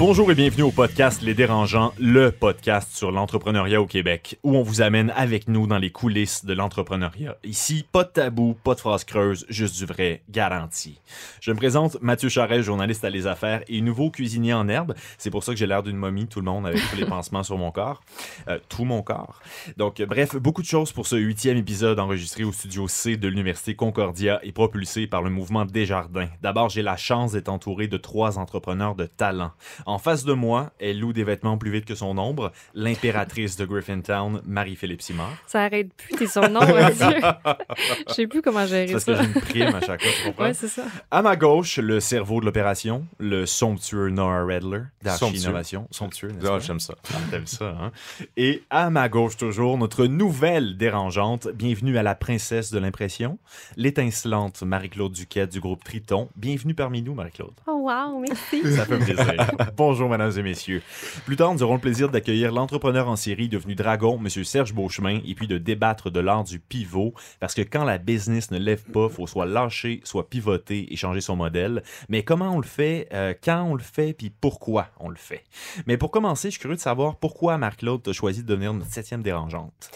[0.00, 4.62] Bonjour et bienvenue au podcast Les Dérangeants, le podcast sur l'entrepreneuriat au Québec, où on
[4.62, 7.36] vous amène avec nous dans les coulisses de l'entrepreneuriat.
[7.44, 10.98] Ici, pas de tabou, pas de phrases creuses, juste du vrai, garanti.
[11.42, 14.94] Je me présente Mathieu Charest, journaliste à Les Affaires et nouveau cuisinier en herbe.
[15.18, 17.42] C'est pour ça que j'ai l'air d'une momie, tout le monde, avec tous les pansements
[17.42, 18.00] sur mon corps.
[18.48, 19.42] Euh, tout mon corps.
[19.76, 23.76] Donc, bref, beaucoup de choses pour ce huitième épisode enregistré au studio C de l'Université
[23.76, 26.30] Concordia et propulsé par le mouvement Desjardins.
[26.40, 29.50] D'abord, j'ai la chance d'être entouré de trois entrepreneurs de talent.
[29.90, 33.64] En face de moi, elle loue des vêtements plus vite que son ombre, l'impératrice de
[33.64, 35.32] Griffintown, Marie-Philippe Simard.
[35.48, 36.60] Ça arrête plus, t'es son nom.
[38.08, 39.14] Je sais plus comment gérer Parce ça.
[39.14, 40.44] que j'ai une prime à chaque fois, tu comprends?
[40.44, 40.84] Ouais, c'est ça.
[41.10, 45.40] À ma gauche, le cerveau de l'opération, le somptueux Noah Redler d'Archie Somptueux.
[45.42, 45.88] Innovation.
[45.90, 46.58] Somptueux, n'est-ce Ah, pas?
[46.60, 46.94] j'aime ça.
[47.32, 47.90] T'aimes ça, hein?
[48.36, 51.48] Et à ma gauche, toujours, notre nouvelle dérangeante.
[51.48, 53.38] Bienvenue à la princesse de l'impression,
[53.76, 56.28] l'étincelante Marie-Claude Duquette du groupe Triton.
[56.36, 57.54] Bienvenue parmi nous, Marie-Claude.
[57.66, 58.62] Oh, wow, merci.
[58.76, 59.50] Ça fait plaisir.
[59.82, 60.82] Bonjour, mesdames et messieurs.
[61.24, 64.28] Plus tard, nous aurons le plaisir d'accueillir l'entrepreneur en série devenu dragon, M.
[64.44, 68.50] Serge Beauchemin, et puis de débattre de l'art du pivot, parce que quand la business
[68.50, 71.82] ne lève pas, faut soit lâcher, soit pivoter et changer son modèle.
[72.10, 75.44] Mais comment on le fait, euh, quand on le fait, puis pourquoi on le fait?
[75.86, 78.92] Mais pour commencer, je suis curieux de savoir pourquoi Marc-Claude t'a choisi de devenir notre
[78.92, 79.90] septième dérangeante.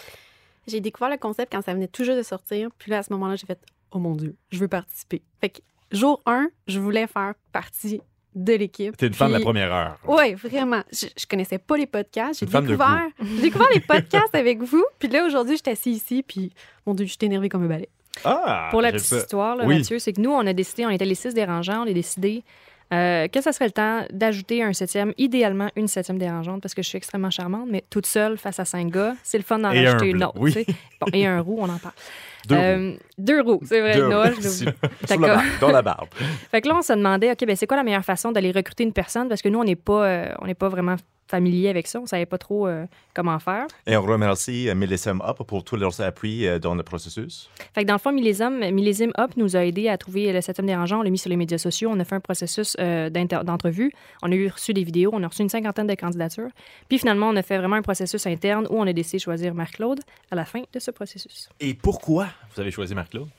[0.65, 2.69] J'ai découvert le concept quand ça venait tout juste de sortir.
[2.79, 3.59] Puis là, à ce moment-là, j'ai fait
[3.91, 5.21] Oh mon Dieu, je veux participer.
[5.41, 5.59] Fait que
[5.91, 8.01] jour 1, je voulais faire partie
[8.35, 8.95] de l'équipe.
[8.97, 9.97] T'es une fan de la première heure.
[10.07, 10.83] Oui, vraiment.
[10.91, 12.41] Je, je connaissais pas les podcasts.
[12.41, 12.45] J'ai
[13.41, 14.83] découvert, les podcasts avec vous.
[14.99, 16.23] Puis là, aujourd'hui, je suis assise ici.
[16.27, 16.51] Puis,
[16.85, 17.89] mon Dieu, je suis énervée comme un balai.
[18.23, 18.67] Ah!
[18.71, 19.17] Pour la petite ça.
[19.17, 19.77] histoire, là, Oui.
[19.77, 22.43] Mathieu, c'est que nous, on a décidé, on était les six dérangeants, on a décidé
[22.93, 26.81] euh, que ça serait le temps d'ajouter un septième, idéalement une septième dérangeante, parce que
[26.83, 29.69] je suis extrêmement charmante, mais toute seule face à cinq gars, c'est le fun d'en
[29.69, 30.35] un rajouter une autre.
[30.39, 30.65] oui.
[31.01, 31.93] Bon, et un roux, on en parle.
[32.47, 33.95] Deux Euh, deux roues, c'est vrai.
[33.95, 34.71] Deux l'ai Sur-
[35.09, 36.09] la barbe, dans la barbe.
[36.51, 38.83] Fait que là, on se demandait, OK, ben c'est quoi la meilleure façon d'aller recruter
[38.83, 39.27] une personne?
[39.27, 40.95] Parce que nous, on n'est pas, euh, on n'est pas vraiment
[41.27, 41.99] familier avec ça.
[41.99, 43.65] On savait pas trop euh, comment faire.
[43.87, 47.49] Et on remercie euh, Millésime Up pour tous leurs appuis euh, dans le processus.
[47.73, 50.67] Fait que dans le fond, Millésime, Millésime Up nous a aidé à trouver le septième
[50.67, 50.99] dérangeant.
[50.99, 51.89] On l'a mis sur les médias sociaux.
[51.91, 53.91] On a fait un processus euh, d'entrevue.
[54.21, 55.11] On a eu reçu des vidéos.
[55.13, 56.49] On a reçu une cinquantaine de candidatures.
[56.89, 59.53] Puis finalement, on a fait vraiment un processus interne où on a décidé de choisir
[59.53, 59.99] Marc-Claude
[60.31, 61.49] à la fin de ce processus.
[61.59, 63.29] Et pourquoi vous avez choisi Marc-Claude?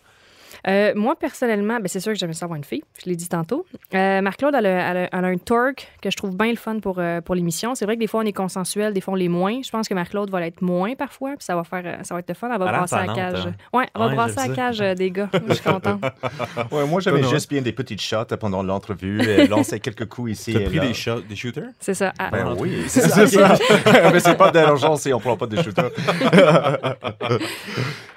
[0.68, 2.82] Euh, moi, personnellement, ben, c'est sûr que j'aimais ça avoir une fille.
[3.02, 3.66] Je l'ai dit tantôt.
[3.94, 6.56] Euh, Marc-Claude, elle, a- elle a- elle a un torque que je trouve bien le
[6.56, 7.74] fun pour, euh, pour l'émission.
[7.74, 9.60] C'est vrai que des fois, on est consensuel, des fois, on l'est moins.
[9.62, 12.28] Je pense que Marc-Claude va l'être moins parfois, puis ça va faire, ça va être
[12.28, 12.48] le fun.
[12.52, 13.46] Elle va brasser la cage.
[13.46, 13.54] hein.
[13.72, 14.62] Ouais, elle va Ouais, brasser j'aime la ça.
[14.62, 15.28] cage euh, des gars.
[15.48, 16.02] Je suis contente.
[16.72, 20.52] Ouais, moi, j'avais juste bien des petites shots pendant l'entrevue, et lancé quelques coups ici
[20.52, 20.86] Tu as et pris là.
[20.86, 21.70] des, shots, des shooters?
[21.80, 22.12] C'est ça.
[22.18, 23.24] Ah, Ben oui, c'est ça.
[24.12, 25.82] Mais c'est pas d'urgence si on prend pas de shooter.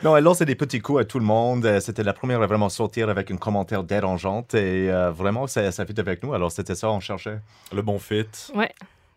[0.04, 1.80] non, elle lançait des petits coups à tout le monde.
[1.82, 5.86] C'était la première à vraiment sortir avec un commentaire dérangeante et euh, vraiment, ça, ça
[5.86, 6.34] fit avec nous.
[6.34, 7.40] Alors, c'était ça, on cherchait.
[7.74, 8.26] Le bon fit,
[8.56, 8.72] Ouais,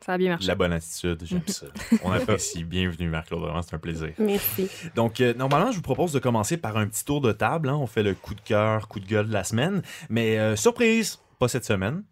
[0.04, 0.46] ça a bien marché.
[0.48, 1.66] la bonne attitude, j'aime ça.
[2.04, 2.64] On apprécie.
[2.64, 3.40] Bienvenue, Marc-Claude.
[3.42, 4.10] Vraiment, c'est un plaisir.
[4.18, 4.68] Merci.
[4.94, 7.68] Donc, euh, normalement, je vous propose de commencer par un petit tour de table.
[7.68, 7.76] hein.
[7.76, 9.82] On fait le coup de cœur, coup de gueule de la semaine.
[10.08, 12.02] Mais euh, surprise, pas cette semaine.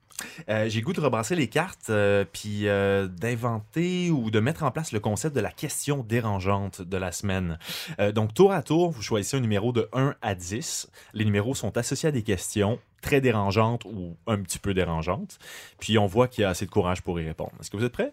[0.49, 4.63] Euh, J'ai le goût de rebrasser les cartes, euh, puis euh, d'inventer ou de mettre
[4.63, 7.59] en place le concept de la question dérangeante de la semaine.
[7.99, 10.89] Euh, donc, tour à tour, vous choisissez un numéro de 1 à 10.
[11.15, 15.39] Les numéros sont associés à des questions très dérangeantes ou un petit peu dérangeantes.
[15.79, 17.53] Puis, on voit qu'il y a assez de courage pour y répondre.
[17.61, 18.13] Est-ce que vous êtes prêts?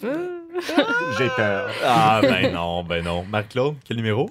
[0.02, 1.70] J'ai peur.
[1.84, 3.24] Ah, ben non, ben non.
[3.24, 4.30] Marc-Claude, quel numéro?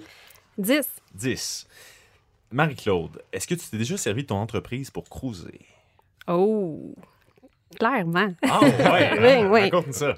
[0.58, 0.88] 10.
[1.16, 1.68] 10.
[2.52, 5.62] Marie-Claude, est-ce que tu t'es déjà servi de ton entreprise pour cruiser?
[6.28, 6.94] Oh!
[7.78, 8.34] Clairement.
[8.44, 9.12] Ah ouais,
[9.44, 9.62] Oui, oui.
[9.70, 10.14] raconte ça.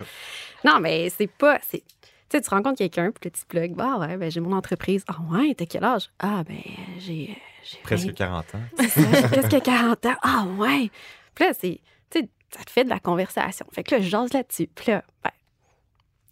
[0.65, 1.59] Non, mais c'est pas.
[1.61, 1.83] c'est-
[2.29, 3.75] Tu sais, tu rencontres quelqu'un, puis tu plugues.
[3.79, 5.03] Ah ouais, ben j'ai mon entreprise.
[5.07, 6.09] Ah ouais, t'as quel âge?
[6.19, 6.57] Ah ben,
[6.99, 7.37] j'ai.
[7.63, 8.59] j'ai Presque 20 40 ans.
[8.87, 10.15] Ça, presque 40 ans.
[10.21, 10.89] Ah ouais.
[11.35, 11.79] Puis là, c'est.
[12.09, 13.65] Tu sais, ça te fait de la conversation.
[13.73, 14.67] Fait que là, je jase là-dessus.
[14.73, 15.31] Puis là, ben,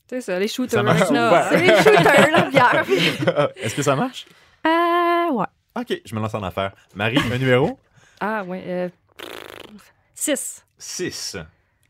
[0.10, 0.84] C'est ça, les shooters.
[0.84, 1.48] Là.
[1.50, 2.86] C'est les shooters, la bière.
[3.58, 4.26] Est-ce que ça marche?
[4.66, 5.46] Euh, ouais.
[5.76, 6.74] OK, je me lance en affaire.
[6.96, 7.80] Marie, un numéro?
[8.20, 8.64] Ah, ouais.
[8.68, 8.90] Euh...
[10.22, 10.66] 6.
[10.78, 11.38] 6.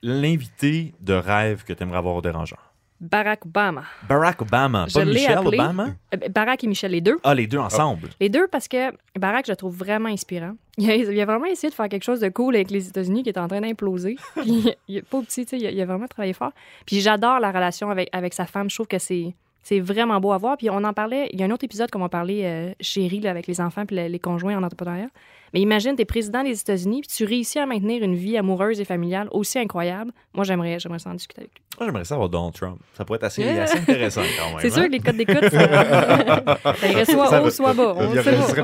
[0.01, 2.57] L'invité de rêve que tu aimerais avoir au dérangeant.
[2.99, 3.83] Barack Obama.
[4.07, 5.57] Barack Obama, Je pas Michelle appelé.
[5.59, 5.87] Obama?
[6.13, 7.19] Euh, Barack et Michel, les deux.
[7.23, 8.09] Ah, les deux ensemble.
[8.19, 10.53] Les deux parce que Barack, je le trouve vraiment inspirant.
[10.77, 13.23] Il a, il a vraiment essayé de faire quelque chose de cool avec les États-Unis
[13.23, 14.15] qui est en train d'imploser.
[14.41, 16.51] Puis, il pas petit, il, a- il a vraiment travaillé fort.
[16.85, 18.69] Puis j'adore la relation avec, avec sa femme.
[18.69, 19.35] Je trouve que c'est.
[19.63, 20.57] C'est vraiment beau à voir.
[20.57, 23.19] Puis on en parlait, il y a un autre épisode qu'on va parler, euh, chérie,
[23.19, 25.09] là, avec les enfants puis le- les conjoints en entrepreneuriat.
[25.53, 28.79] Mais imagine, tu es président des États-Unis puis tu réussis à maintenir une vie amoureuse
[28.79, 30.11] et familiale aussi incroyable.
[30.33, 31.61] Moi, j'aimerais j'aimerais s'en discuter avec lui.
[31.77, 32.79] Moi, j'aimerais savoir Donald Trump.
[32.97, 34.59] Ça pourrait être assez, assez intéressant quand même.
[34.61, 34.75] C'est hein?
[34.75, 37.93] sûr que les codes d'écoute, ça, ça irait soit Ça haut, soit bas.
[37.97, 38.23] On pas.
[38.23, 38.63] serait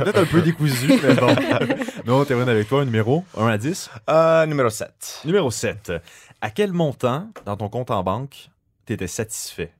[0.00, 1.26] peut-être un peu décousu, mais bon.
[2.04, 3.88] Nous, on termine avec toi, un numéro 1 à 10.
[4.10, 5.20] Euh, numéro 7.
[5.24, 5.92] Numéro 7.
[6.40, 8.50] À quel montant dans ton compte en banque
[8.86, 9.70] tu étais satisfait?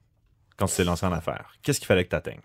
[0.59, 1.53] Quand tu t'es lancé en affaires?
[1.63, 2.41] Qu'est-ce qu'il fallait que tu atteignes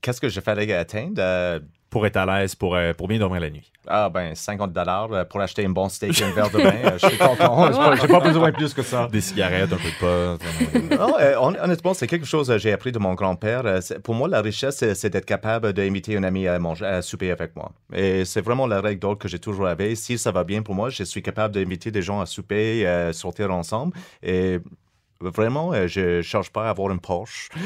[0.00, 1.14] Qu'est-ce que je fallait atteindre?
[1.18, 3.70] Euh, pour être à l'aise, pour, euh, pour bien dormir la nuit?
[3.86, 6.74] ah, ben, 50 dollars euh, pour acheter un bon steak et un verre de vin.
[6.84, 7.70] Euh, je suis content.
[7.72, 9.08] J'ai pas- pas besoin de plus que ça.
[9.12, 10.44] Des cigarettes, un peu de pot.
[10.98, 13.62] Non, euh, hon- honnêtement, c'est quelque chose que j'ai appris de mon grand-père.
[14.02, 17.54] Pour moi, la richesse, c'est d'être capable d'inviter un ami à manger, à souper avec
[17.56, 17.70] moi.
[17.94, 19.94] Et c'est vraiment la règle d'or que j'ai toujours avait.
[19.94, 23.12] Si ça va bien pour moi, je suis capable d'inviter des gens à souper, euh,
[23.12, 23.96] sortir ensemble.
[24.22, 24.58] Et
[25.20, 27.48] vraiment, euh, je ne cherche pas à avoir une Porsche.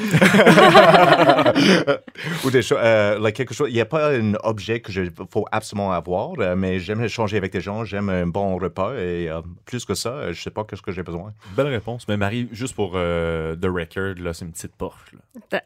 [2.44, 3.68] Ou des choses, euh, like quelque chose.
[3.70, 5.02] Il n'y a pas un objet que je
[5.32, 9.28] faut absolument avoir, euh, mais j'aime échanger avec des gens, j'aime un bon repas et
[9.28, 11.32] euh, plus que ça, je sais pas qu'est-ce que j'ai besoin.
[11.56, 12.06] Belle réponse.
[12.08, 15.12] Mais Marie, juste pour euh, The Record, là, c'est une petite Porsche.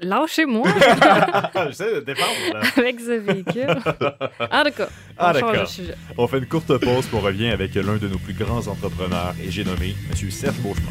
[0.01, 0.69] Lâchez-moi
[1.69, 2.31] J'essaie de défendre.
[2.55, 2.61] là.
[2.77, 3.69] avec ce véhicule.
[3.71, 5.63] En tout cas, on Ah, change d'accord.
[5.63, 5.95] de sujet.
[6.17, 9.51] On fait une courte pause pour revient avec l'un de nos plus grands entrepreneurs et
[9.51, 10.31] j'ai nommé M.
[10.31, 10.89] Serge Beauchemin.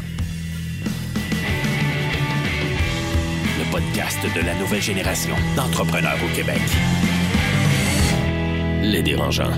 [3.72, 6.60] Podcast de la nouvelle génération d'entrepreneurs au Québec.
[8.82, 9.50] Les dérangeants.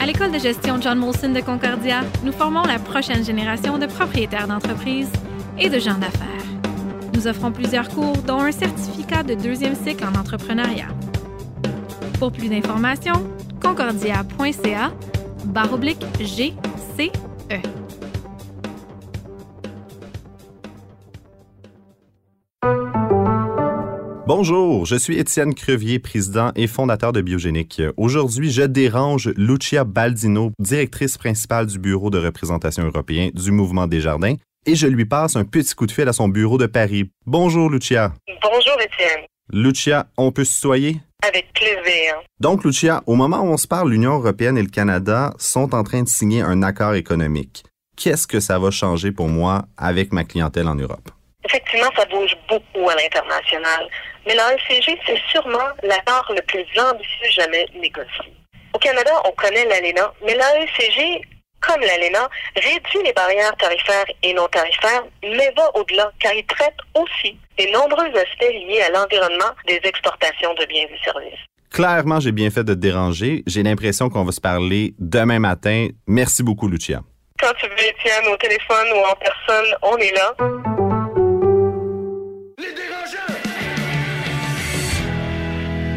[0.00, 4.48] À l'école de gestion John Molson de Concordia, nous formons la prochaine génération de propriétaires
[4.48, 5.12] d'entreprises
[5.56, 6.26] et de gens d'affaires.
[7.14, 10.88] Nous offrons plusieurs cours, dont un certificat de deuxième cycle en entrepreneuriat.
[12.18, 13.24] Pour plus d'informations,
[13.62, 14.90] concordia.ca
[15.44, 15.78] barre
[16.96, 17.10] GCE.
[24.26, 27.82] Bonjour, je suis Étienne Crevier, président et fondateur de Biogénique.
[27.96, 34.36] Aujourd'hui, je dérange Lucia Baldino, directrice principale du bureau de représentation européen du mouvement Desjardins,
[34.66, 37.10] et je lui passe un petit coup de fil à son bureau de Paris.
[37.26, 38.12] Bonjour Lucia.
[38.40, 41.00] Bonjour Étienne, Lucia, on peut se tutoyer?
[41.26, 42.14] Avec plaisir.
[42.40, 45.82] Donc, Lucia, au moment où on se parle, l'Union européenne et le Canada sont en
[45.82, 47.64] train de signer un accord économique.
[47.96, 51.10] Qu'est-ce que ça va changer pour moi avec ma clientèle en Europe?
[51.44, 53.88] Effectivement, ça bouge beaucoup à l'international,
[54.26, 58.34] mais l'AECG, c'est sûrement l'accord le plus ambitieux jamais négocié.
[58.72, 61.26] Au Canada, on connaît l'ALENA, mais l'AECG,
[61.60, 66.76] comme l'ALENA, réduit les barrières tarifaires et non tarifaires, mais va au-delà, car il traite
[66.94, 71.40] aussi des nombreux aspects liés à l'environnement des exportations de biens et services.
[71.70, 73.42] Clairement, j'ai bien fait de te déranger.
[73.46, 75.88] J'ai l'impression qu'on va se parler demain matin.
[76.06, 77.02] Merci beaucoup, Lucia.
[77.38, 80.34] Quand tu veux, Étienne, au téléphone ou en personne, on est là.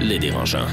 [0.02, 0.68] Les dérangeants.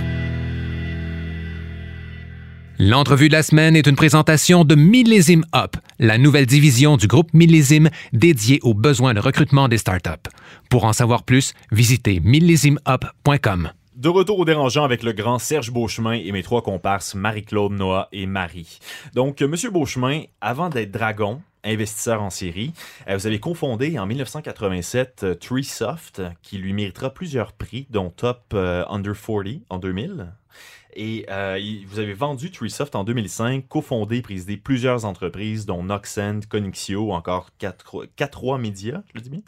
[2.83, 7.35] L'entrevue de la semaine est une présentation de Millésime Up, la nouvelle division du groupe
[7.35, 10.31] Millésime dédiée aux besoins de recrutement des startups.
[10.71, 13.71] Pour en savoir plus, visitez millésimeup.com.
[13.97, 18.09] De retour au dérangeant avec le grand Serge Beauchemin et mes trois comparses Marie-Claude, Noah
[18.13, 18.79] et Marie.
[19.13, 22.73] Donc, euh, Monsieur Beauchemin, avant d'être dragon, investisseur en série,
[23.11, 28.55] euh, vous avez confondé en 1987 euh, Treesoft, qui lui méritera plusieurs prix, dont Top
[28.55, 30.33] Under 40 en 2000.
[30.95, 36.41] Et euh, vous avez vendu Treesoft en 2005, cofondé et présidé plusieurs entreprises, dont Noxend,
[36.49, 39.41] Connexio, encore 4 Media, je le dis bien.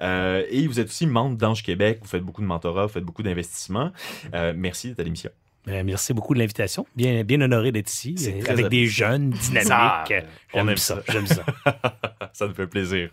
[0.00, 3.04] Euh, et vous êtes aussi membre d'Ange Québec, vous faites beaucoup de mentorat, vous faites
[3.04, 3.92] beaucoup d'investissements.
[4.34, 5.30] Euh, merci d'être à l'émission.
[5.66, 6.86] Merci beaucoup de l'invitation.
[6.94, 8.14] Bien, bien honoré d'être ici,
[8.48, 10.14] avec des jeunes dynamiques.
[10.54, 11.12] On J'aime aime ça, ça.
[11.12, 11.44] j'aime ça.
[12.32, 13.10] ça nous fait plaisir.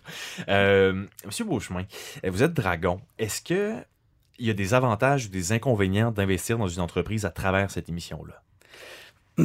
[1.25, 1.85] Monsieur Beauchemin,
[2.23, 3.01] vous êtes dragon.
[3.17, 3.73] Est-ce que
[4.39, 7.89] il y a des avantages ou des inconvénients d'investir dans une entreprise à travers cette
[7.89, 8.43] émission-là?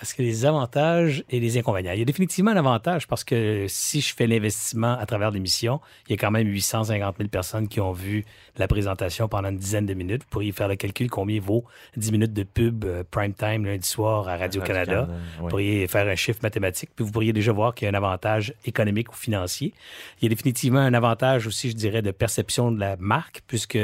[0.00, 1.92] Est-ce qu'il y a des avantages et des inconvénients?
[1.92, 5.80] Il y a définitivement un avantage parce que si je fais l'investissement à travers l'émission,
[6.06, 8.24] il y a quand même 850 000 personnes qui ont vu
[8.58, 10.22] la présentation pendant une dizaine de minutes.
[10.22, 11.64] Vous pourriez faire le calcul combien vaut
[11.96, 15.08] 10 minutes de pub euh, prime time lundi soir à Radio-Canada.
[15.40, 17.96] Vous pourriez faire un chiffre mathématique, puis vous pourriez déjà voir qu'il y a un
[17.96, 19.72] avantage économique ou financier.
[20.20, 23.78] Il y a définitivement un avantage aussi, je dirais, de perception de la marque, puisque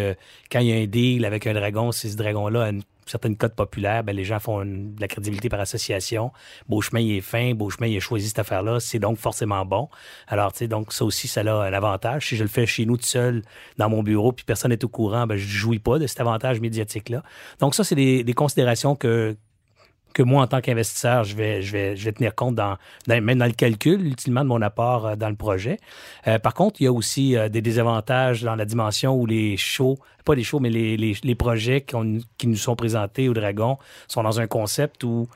[0.51, 3.37] quand il y a un deal avec un dragon, si ce dragon-là a une, certaines
[3.37, 6.33] codes populaires, ben, les gens font de la crédibilité par association.
[6.69, 7.55] Beauchemin, il est fin.
[7.55, 8.81] Beauchemin, il a choisi cette affaire-là.
[8.81, 9.89] C'est donc forcément bon.
[10.29, 12.29] Alors, tu sais, donc ça aussi, ça a un avantage.
[12.29, 13.43] Si je le fais chez nous tout seul,
[13.79, 16.21] dans mon bureau, puis personne n'est au courant, ben, je ne jouis pas de cet
[16.21, 17.23] avantage médiatique-là.
[17.61, 19.37] Donc, ça, c'est des considérations que,
[20.13, 22.77] que moi, en tant qu'investisseur, je vais, je, vais, je vais tenir compte dans,
[23.09, 25.79] même dans le calcul, utilement, de mon apport euh, dans le projet.
[26.27, 29.57] Euh, par contre, il y a aussi euh, des désavantages dans la dimension où les
[29.57, 33.35] shows, pas les shows, mais les, les, les projets qu'on- qui nous sont présentés au
[33.35, 33.79] Dragon
[34.09, 35.29] sont dans un concept où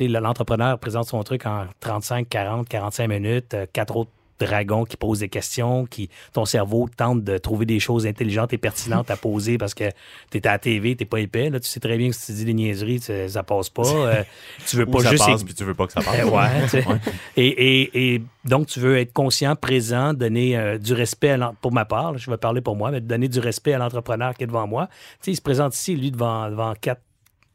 [0.00, 5.20] l'entrepreneur présente son truc en 35, 40, 45 minutes, euh, quatre autres dragons qui posent
[5.20, 9.58] des questions, qui ton cerveau tente de trouver des choses intelligentes et pertinentes à poser
[9.58, 9.88] parce que
[10.30, 11.50] tu es à la TV, t'es pas épais.
[11.50, 13.82] Là, tu sais très bien que si tu dis des niaiseries, tu- ça passe pas.
[13.88, 14.24] Euh,
[14.66, 16.16] tu veux Ou pas ça juste passe, puis tu veux pas que ça passe.
[16.18, 16.84] eh ouais, tu sais.
[17.36, 21.72] Et, et- et donc, tu veux être conscient, présent, donner euh, du respect à pour
[21.72, 22.12] ma part.
[22.12, 24.66] là, je vais parler pour moi, mais donner du respect à l'entrepreneur qui est devant
[24.66, 24.88] moi.
[24.88, 27.00] Tu sais, il se présente ici, lui, devant, devant quatre,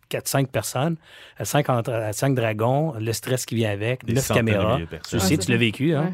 [0.07, 0.95] quatre, cinq personnes,
[1.39, 4.77] euh, cinq, entre- cinq dragons, le stress qui vient avec, Des caméras.
[4.77, 5.19] de Tu personnes.
[5.19, 6.05] sais, tu l'as vécu, hein?
[6.05, 6.13] Ouais.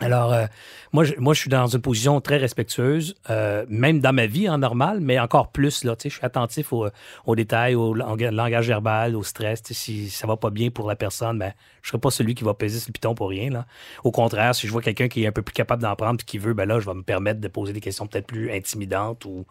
[0.00, 0.46] Alors, euh,
[0.92, 4.48] moi, je, moi, je suis dans une position très respectueuse, euh, même dans ma vie
[4.48, 6.86] en normal, mais encore plus, là, tu sais, je suis attentif aux,
[7.26, 9.62] aux détails, au lang- langage verbal, au stress.
[9.62, 11.52] Tu sais, Si ça va pas bien pour la personne, ben,
[11.82, 13.66] je serai pas celui qui va peser sur le piton pour rien, là.
[14.04, 16.24] Au contraire, si je vois quelqu'un qui est un peu plus capable d'en prendre et
[16.24, 19.24] qui veut, ben là, je vais me permettre de poser des questions peut-être plus intimidantes
[19.26, 19.44] ou...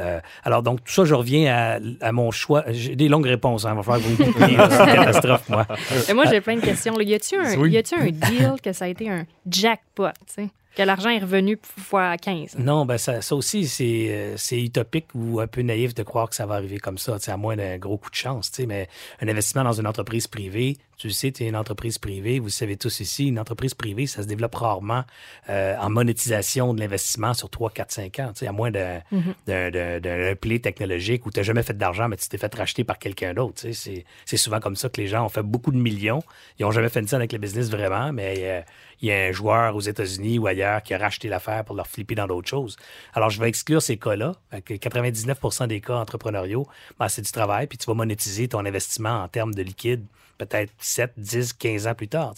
[0.00, 2.64] euh, alors, donc, tout ça, je reviens à, à mon choix.
[2.68, 3.70] J'ai des longues réponses, hein.
[3.72, 4.68] Il va falloir que vous me coupiez, là.
[4.70, 5.66] C'est une catastrophe, moi.
[6.08, 6.96] Et moi, j'ai plein de questions.
[6.96, 7.02] là.
[7.04, 7.70] Y a-tu un, Oui.
[7.72, 10.48] y a-tu un deal que ça a été un jackpot, tu sais?
[10.76, 12.56] Que l'argent est revenu fois 15?
[12.58, 16.28] Non, ben ça, ça aussi, c'est, euh, c'est utopique ou un peu naïf de croire
[16.28, 18.50] que ça va arriver comme ça, à moins d'un gros coup de chance.
[18.66, 18.88] Mais
[19.22, 22.46] un investissement dans une entreprise privée, tu le sais, tu es une entreprise privée, vous
[22.46, 25.04] le savez tous ici, une entreprise privée, ça se développe rarement
[25.48, 29.00] euh, en monétisation de l'investissement sur 3, 4, 5 ans, à moins d'un,
[29.46, 32.82] d'un, d'un- play technologique où tu n'as jamais fait d'argent, mais tu t'es fait racheter
[32.82, 33.62] par quelqu'un d'autre.
[33.72, 36.22] C'est, c'est souvent comme ça que les gens ont fait beaucoup de millions.
[36.58, 38.60] Ils n'ont jamais fait ça avec le business vraiment, mais euh,
[39.04, 41.86] il y a un joueur aux États-Unis ou ailleurs qui a racheté l'affaire pour leur
[41.86, 42.76] flipper dans d'autres choses.
[43.12, 44.32] Alors, je vais exclure ces cas-là.
[44.50, 46.66] Fait que 99% des cas entrepreneuriaux,
[46.98, 50.06] ben, c'est du travail, puis tu vas monétiser ton investissement en termes de liquide
[50.38, 52.34] peut-être 7, 10, 15 ans plus tard.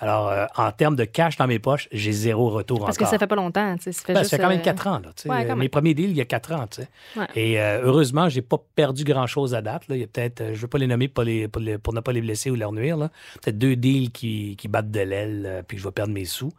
[0.00, 3.18] Alors, euh, en termes de cash dans mes poches, j'ai zéro retour Parce que ça
[3.18, 3.92] fait pas longtemps, tu sais.
[3.92, 4.98] Ça fait Ben, juste, ça fait quand même euh, 4 ans.
[5.04, 5.28] Là, tu sais.
[5.30, 5.58] ouais, quand Euh, même.
[5.58, 6.66] Mes premiers deals, il y a 4 ans.
[7.16, 7.26] Ouais.
[7.34, 9.88] Et euh, heureusement, j'ai pas perdu grand-chose à date.
[9.88, 9.96] Là.
[9.96, 11.78] Il y a peut-être, euh, je ne veux pas les nommer pour, les, pour, les-
[11.78, 12.96] pour ne pas les blesser ou leur nuire.
[12.96, 13.10] là.
[13.42, 16.52] Peut-être deux deals qui, qui battent de l'aile, euh, puis je vais perdre mes sous.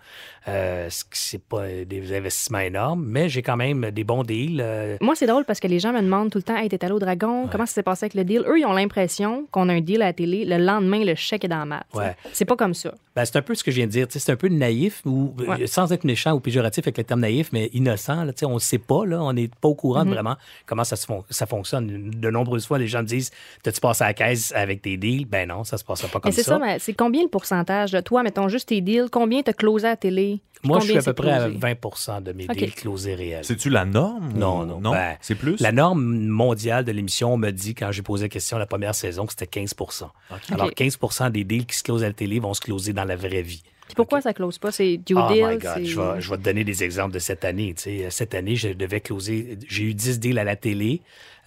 [0.47, 4.23] Euh, ce qui- c'est pas euh, des investissements énormes, mais j'ai quand même des bons
[4.23, 4.59] deals.
[4.61, 6.83] euh, Moi, c'est drôle parce que les gens me demandent tout le temps Hey, t'es
[6.85, 8.43] allé au Dragon, comment ça s'est passé avec le deal?
[8.47, 10.75] Eux, ils ont l'impression qu'on a un deal à la télé, le lendemain,
[11.05, 11.85] le chèque est dans la sais.
[11.93, 12.15] Ouais.
[12.33, 12.93] C'est pas comme ça.
[13.15, 14.07] Ben, c'est un peu ce que je viens de dire.
[14.09, 15.67] C'est un peu naïf, ou euh, Ouais.
[15.67, 18.23] sans être méchant ou péjoratif avec le terme naïf, mais innocent.
[18.25, 20.13] Là, tu sais, on ne sait pas, là, on n'est pas au courant de Mhm.
[20.13, 22.09] vraiment comment ça, se fon- ça fonctionne.
[22.11, 23.31] De nombreuses fois, les gens me disent
[23.63, 25.25] T'as-tu passé à la caisse avec tes deals?
[25.25, 27.91] Ben non, ça se passera pas comme Mais c'est ça, mais c'est combien le pourcentage?
[27.93, 28.01] là?
[28.01, 30.41] Toi, mettons juste tes deals, combien t'as closé à la télé?
[30.63, 31.57] Moi, je suis à peu près à closé?
[31.59, 33.45] 20% de mes deals closés réels.
[33.45, 34.33] C'est-tu la norme?
[34.33, 34.79] Non, non.
[34.81, 35.59] Non, Ben, c'est plus?
[35.59, 39.27] La norme mondiale de l'émission me dit, quand j'ai posé la question la première saison,
[39.27, 40.09] que c'était 15%
[40.51, 40.73] Alors, OK.
[40.75, 43.41] 15% des deals qui se closent à la télé vont se closer dans la vraie
[43.41, 43.63] vie.
[43.87, 44.71] Puis pourquoi ça close pas?
[44.71, 45.45] C'est due Oh deal?
[45.47, 47.75] my God, je vais, je vais te donner des exemples de cette année.
[48.09, 49.59] Cette année, je devais closer.
[49.67, 51.01] J'ai eu 10 deals à la télé.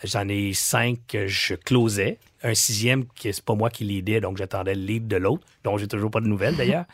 [0.05, 2.19] J'en ai 5 que je closais.
[2.45, 5.77] Un sixième, qui c'est pas moi qui l'aidais, donc j'attendais le lead de l'autre, dont
[5.77, 6.85] j'ai toujours pas de nouvelles d'ailleurs.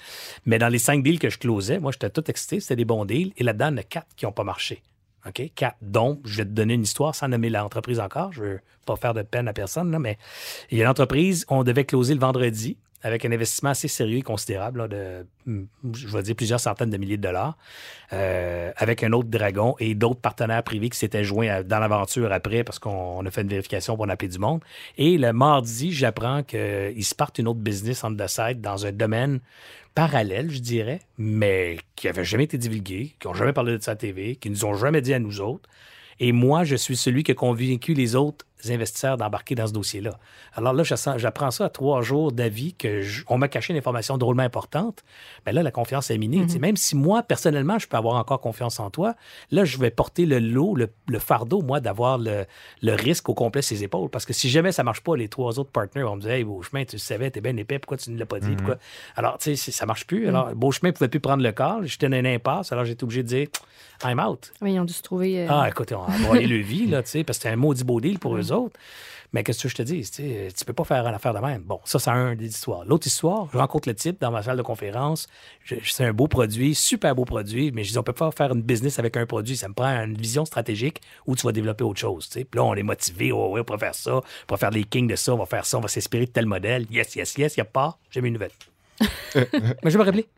[0.46, 2.60] Mais dans les 5 deals que je closais, moi, j'étais tout excité.
[2.60, 3.32] C'était des bons deals.
[3.36, 4.82] Et là-dedans, il y en a 4 qui n'ont pas marché.
[5.26, 5.42] OK?
[5.54, 5.76] 4.
[5.82, 8.32] Donc, je vais te donner une histoire sans nommer l'entreprise encore.
[8.32, 10.16] Je veux pas faire de peine à personne, là, mais
[10.70, 14.18] il y a une entreprise, on devait closer le vendredi avec un investissement assez sérieux
[14.18, 17.56] et considérable, de, hum, je vais dire, plusieurs centaines de milliers de dollars,
[18.14, 22.64] euh, avec un autre dragon et d'autres partenaires privés qui s'étaient joints dans l'aventure après
[22.64, 24.62] parce qu'on on a fait une vérification pour en appeler du monde.
[24.96, 28.92] Et le mardi, j'apprends qu'ils se partent une autre business on the side dans un
[28.92, 29.40] domaine
[29.94, 33.92] parallèle, je dirais, mais qui n'avait jamais été divulgué, qui n'ont jamais parlé de ça
[33.92, 35.68] à TV, qui nous ont jamais dit à nous autres.
[36.20, 40.18] Et moi, je suis celui qui a convaincu les autres investisseurs d'embarquer dans ce dossier-là.
[40.54, 44.18] Alors là, j'apprends ça à trois jours d'avis que je- on m'a caché une information
[44.18, 45.02] drôlement importante.
[45.46, 46.48] Mais là, la confiance est minée.
[46.48, 49.14] Sais, Même si moi, personnellement, je peux avoir encore confiance en toi,
[49.50, 52.44] là, je vais porter le lot, le, le fardeau, moi, d'avoir le,
[52.82, 54.08] le risque au complet sur ses épaules.
[54.10, 56.44] Parce que si jamais ça marche pas, les trois autres partenaires vont me dire Hey,
[56.44, 58.54] Beauchemin, tu le savais, t'es bien épais, pourquoi tu ne l'as pas dit?
[58.56, 58.76] Pourquoi?
[59.16, 60.28] Alors, tu sais, ça marche plus.
[60.28, 61.86] Alors, Beauchemin ne pouvait plus prendre le call.
[61.86, 62.72] J'étais dans une impasse.
[62.72, 63.48] Alors, j'étais obligé de dire
[64.04, 64.52] I'm out.
[64.60, 65.40] Oui, ils ont dû se trouver.
[65.44, 67.56] euh, Ah, écoute, on va aller le vie, là, tu sais, parce que c'était un
[67.56, 68.53] maudit beau deal pour eux autres.
[69.34, 70.08] Mais qu'est-ce que je te dis?
[70.08, 70.22] Tu
[70.56, 71.62] tu peux pas faire une affaire de même.
[71.62, 72.84] Bon, ça, c'est un des histoires.
[72.84, 75.26] L'autre histoire, je rencontre le type dans ma salle de conférence.
[75.64, 78.62] C'est un beau produit, super beau produit, mais je dis, on peut pas faire une
[78.62, 79.56] business avec un produit.
[79.56, 82.28] Ça me prend une vision stratégique où tu vas développer autre chose.
[82.28, 83.32] Puis là, on est motivé.
[83.32, 84.18] Oh, oui, on pourra faire ça.
[84.18, 85.34] On pourra faire les kings de ça.
[85.34, 85.78] On va faire ça.
[85.78, 86.86] On va s'inspirer de tel modèle.
[86.88, 87.56] Yes, yes, yes.
[87.56, 87.98] Il n'y a pas.
[88.10, 88.52] J'ai mis une nouvelle.
[89.82, 90.28] mais je me rappelé.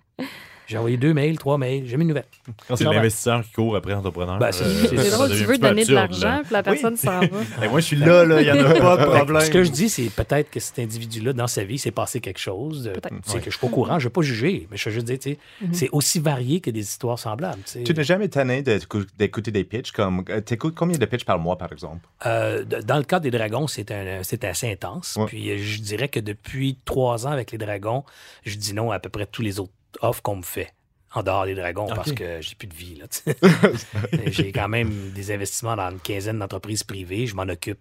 [0.66, 1.84] J'ai envoyé deux mails, trois mails.
[1.86, 2.24] J'ai mis une nouvelle.
[2.68, 4.38] Quand c'est Non, ben- l'investisseur qui court après l'entrepreneur.
[4.38, 7.26] Ben, c'est- euh, drôle, tu veux donner de l'argent, puis la personne s'en va.
[7.64, 9.40] Et moi, je suis là, là, il n'y en a pas de problème.
[9.42, 12.20] Ce que je dis, c'est peut-être que cet individu-là, dans sa vie, il s'est passé
[12.20, 12.84] quelque chose.
[12.84, 13.14] de- Peut-être.
[13.24, 14.94] C'est que je suis pas au courant, je ne vais pas juger, mais je veux
[14.94, 15.38] juste dire, tu sais,
[15.72, 17.62] c'est aussi varié que des histoires semblables.
[17.84, 20.24] tu n'es jamais tanné d'écou- d'écouter des pitchs comme.
[20.30, 22.06] euh, T'écoutes combien de pitchs par mois, par exemple?
[22.26, 23.90] Euh, dans le cas des dragons, c'est
[24.44, 25.16] assez intense.
[25.16, 25.26] Ouais.
[25.26, 28.04] Puis euh, je dirais que depuis trois ans avec les dragons,
[28.44, 30.72] je dis non à peu près tous les autres offres qu'on me fait.
[31.14, 33.00] En dehors des dragons, parce que j'ai plus de vie.
[34.26, 37.26] j'ai quand même des investissements dans une quinzaine d'entreprises privées.
[37.26, 37.78] Je m'en occupe.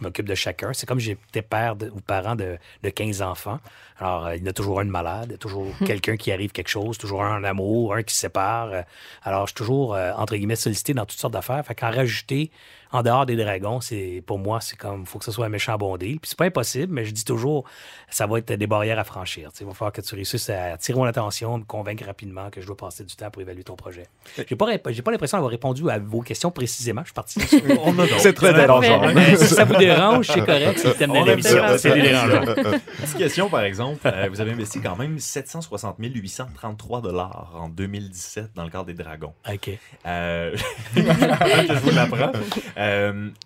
[0.00, 0.72] Je m'occupe de chacun.
[0.72, 3.60] C'est comme j'étais père de- ou parent de, de 15 enfants.
[3.98, 6.16] Alors, euh, il y en a toujours un de malade, il y a toujours quelqu'un
[6.16, 8.68] qui arrive quelque chose, toujours un en amour, un qui se sépare.
[8.72, 8.82] Euh,
[9.22, 11.64] Alors, je suis toujours, euh, entre guillemets, sollicité dans toutes sortes d'affaires.
[11.64, 12.50] Fait qu'en rajouter
[12.94, 15.48] en dehors des dragons, c'est pour moi, c'est comme, il faut que ce soit un
[15.48, 16.20] méchant bon deal.
[16.20, 17.64] Puis c'est pas impossible, mais je dis toujours,
[18.08, 19.50] ça va être des barrières à franchir.
[19.60, 22.66] Il va falloir que tu réussisses à attirer mon attention, me convaincre rapidement que je
[22.68, 24.04] dois passer du temps pour évaluer ton projet.
[24.36, 27.00] J'ai pas, j'ai pas l'impression d'avoir répondu à vos questions précisément.
[27.00, 27.40] Je suis parti.
[28.18, 29.02] C'est très dérangeant.
[29.38, 31.64] Si ça vous dérange, c'est correct, c'est le thème de l'émission.
[33.00, 33.98] Petite question, par exemple.
[34.06, 38.94] Euh, vous avez investi quand même 760 833 dollars en 2017 dans le cadre des
[38.94, 39.34] Dragons.
[39.52, 39.70] OK.
[40.06, 40.56] Euh,
[40.94, 42.32] je vous l'apprends.
[42.76, 42.83] Euh,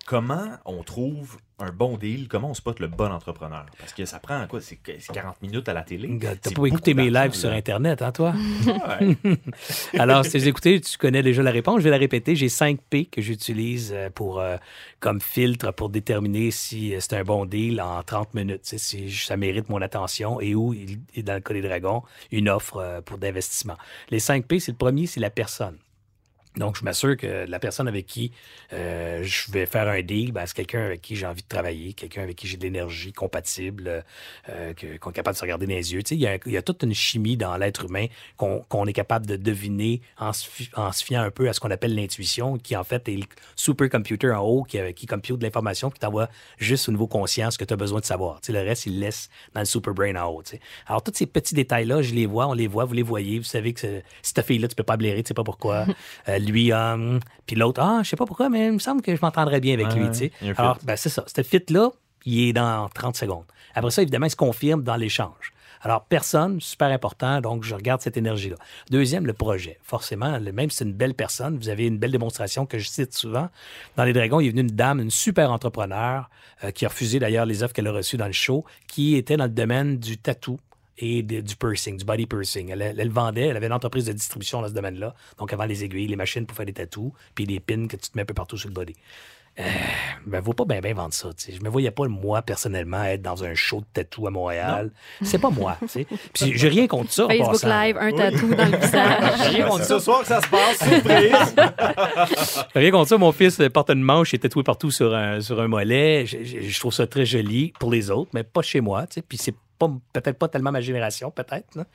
[0.05, 2.27] comment on trouve un bon deal?
[2.27, 3.65] Comment on spot le bon entrepreneur?
[3.77, 4.61] Parce que ça prend quoi?
[4.61, 6.17] C'est c'est 40 minutes à la télé?
[6.19, 7.49] T'as pas écouté mes lives sur.
[7.49, 8.33] Internet, hein, toi?
[8.65, 9.17] Ouais.
[9.99, 11.79] Alors, si vous écoutez, tu connais déjà la réponse.
[11.79, 12.35] Je vais la répéter.
[12.35, 14.57] J'ai 5 P que j'utilise euh, pour, euh,
[14.99, 18.61] comme filtre pour déterminer si euh, c'est un bon deal en 30 minutes.
[18.63, 22.49] Si ça mérite mon attention et où, il est dans le cas des dragons, une
[22.49, 23.77] offre euh, pour d'investissement.
[24.09, 25.77] Les 5 P, c'est le premier, c'est la personne.
[26.57, 28.31] Donc, je m'assure que la personne avec qui
[28.73, 31.93] euh, je vais faire un deal, ben, c'est quelqu'un avec qui j'ai envie de travailler,
[31.93, 34.03] quelqu'un avec qui j'ai de l'énergie compatible,
[34.49, 36.01] euh, qu'on est capable de se regarder dans les yeux.
[36.09, 40.33] Il y a, toute une chimie dans l'être humain qu'on est capable de deviner en
[40.33, 40.47] se,
[41.03, 43.25] fiant un peu à ce qu'on appelle l'intuition, qui en fait est le
[43.55, 47.51] supercomputer en haut qui, euh, qui compute de l'information, qui t'envoie juste au niveau conscient
[47.51, 48.41] ce que tu as besoin de savoir.
[48.49, 50.43] Le reste, il laisse dans le super brain en haut.
[50.87, 53.37] Alors, tous ces petits détails-là, je les vois, on les voit, vous les voyez.
[53.37, 55.85] Vous savez que cette fille-là, tu peux pas blairer, tu sais pas pourquoi.
[56.39, 56.71] lui,
[57.45, 59.73] puis l'autre, ah, je sais pas pourquoi, mais il me semble que je m'entendrais bien
[59.73, 60.05] avec lui.
[60.57, 61.23] Alors, ben, c'est ça.
[61.33, 61.89] Ce fit-là,
[62.25, 63.45] il est dans 30 secondes.
[63.75, 65.53] Après ça, évidemment, il se confirme dans l'échange.
[65.81, 68.57] Alors, personne, super important, donc je regarde cette énergie-là.
[68.91, 69.79] Deuxième, le projet.
[69.81, 72.89] Forcément, le- même si c'est une belle personne, vous avez une belle démonstration que je
[72.89, 73.47] cite souvent.
[73.95, 76.29] Dans Les Dragons, il est venu une dame, une super entrepreneur,
[76.65, 79.37] euh, qui a refusé d'ailleurs les offres qu'elle a reçues dans le show, qui était
[79.37, 80.59] dans le domaine du tatou
[81.01, 82.69] et de- du piercing, du body piercing.
[82.71, 85.15] Elle, elle vendait, elle avait une entreprise de distribution dans ce domaine-là.
[85.37, 88.09] Donc, avant les aiguilles, les machines pour faire des tatous, puis des pins que tu
[88.09, 88.93] te mets un peu partout sur le body.
[89.59, 89.63] Euh,
[90.25, 91.29] ben, vaut pas bien bien vendre ça.
[91.33, 91.51] tu sais.
[91.57, 94.91] Je me voyais pas, moi, personnellement, être dans un show de tatou à Montréal.
[95.21, 95.75] C'est pas moi.
[96.33, 97.27] Puis j'ai rien contre ça.
[97.27, 97.63] Facebook.
[97.63, 99.39] Live, un tatou dans le visage.
[99.49, 99.99] Rien contre ça.
[99.99, 101.55] ce soir que ça se passe, surprise!
[102.75, 105.59] Rien contre ça, mon fils porte une manche, il est tatoué partout sur un, sur
[105.59, 106.25] un mollet.
[106.25, 109.05] Je, je- je trouve ça très joli pour les autres, mais pas chez moi.
[109.27, 111.85] Puis c'est pas peut-être pas tellement ma génération, peut-être.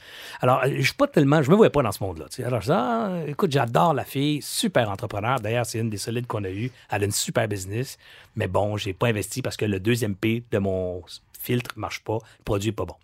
[0.40, 2.26] Alors, je suis pas tellement, je me voyais pas dans ce monde-là.
[2.44, 5.40] Alors, je dis, ah, écoute, j'adore la fille, super entrepreneur.
[5.40, 6.70] D'ailleurs, c'est une des solides qu'on a eues.
[6.90, 7.98] Elle a une super business.
[8.36, 11.02] Mais bon, j'ai pas investi parce que le deuxième P de mon
[11.44, 12.94] filtre marche pas, le produit pas bon.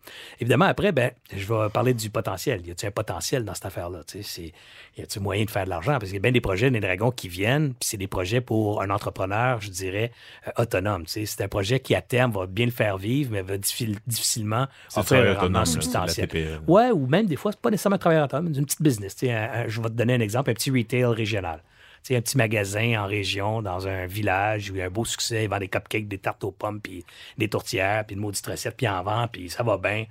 [0.41, 2.67] Évidemment, après, ben, je vais parler du potentiel.
[2.67, 4.01] Y a-t-il un potentiel dans cette affaire-là?
[4.07, 4.53] Tu sais, c'est-
[4.99, 5.93] Y a-t-il moyen de faire de l'argent?
[5.93, 8.41] Parce qu'il y a bien des projets des dragons qui viennent, puis c'est des projets
[8.41, 10.11] pour un entrepreneur, je dirais,
[10.49, 11.05] euh, autonome.
[11.07, 14.67] C'est un projet qui, à terme, va bien le faire vivre, mais va diffi- difficilement
[14.97, 16.29] offrir très un rendement substantiel.
[16.29, 16.61] TPE.
[16.67, 19.17] Ouais, ou même des fois, c'est pas nécessairement un travailleur autonome, c'est une petite business.
[19.23, 21.63] Un- un- je vais te donner un exemple, un petit retail régional.
[22.03, 25.05] Sais, un petit magasin en région, dans un village où il y a un beau
[25.05, 27.05] succès, il vend des cupcakes, des tartes aux pommes, puis
[27.37, 30.07] des tourtières, puis une maudite recette, puis en vend, puis ça va bien.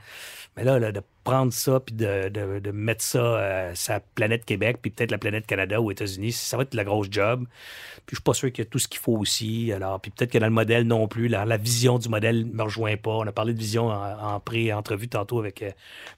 [0.56, 4.78] Mais là, là, de prendre ça, puis de, de- mettre ça euh, sa planète Québec,
[4.82, 7.46] puis peut-être la planète Canada ou États-Unis, ça va être la grosse job.
[8.06, 9.72] Puis je suis pas sûr qu'il y a tout ce qu'il faut aussi.
[9.72, 12.64] Alors, puis peut-être que dans le modèle non plus, la, vision du modèle ne me
[12.64, 13.12] rejoint pas.
[13.12, 15.70] On a parlé de vision en, en pré-entrevue tantôt avec euh,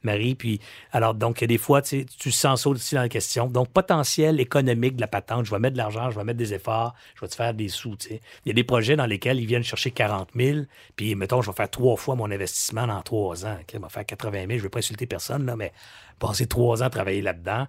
[0.04, 0.36] Marie.
[0.36, 0.62] Puis,
[0.94, 3.48] alors, donc, des fois, tu sens ça aussi dans la question.
[3.48, 5.46] Donc, potentiel économique de la patente.
[5.46, 7.68] Je vais mettre de l'argent, je vais mettre des efforts, je vais te faire des
[7.68, 8.22] sous, tu sais.
[8.46, 10.60] Il y a des projets dans lesquels ils viennent chercher 40 000,
[10.96, 13.58] puis, mettons, je vais faire trois fois mon investissement dans trois ans.
[13.72, 14.58] Je vais faire 80 000.
[14.60, 14.70] Je vais
[15.08, 15.72] personne, là, mais
[16.20, 17.68] passer trois ans à travailler là-dedans,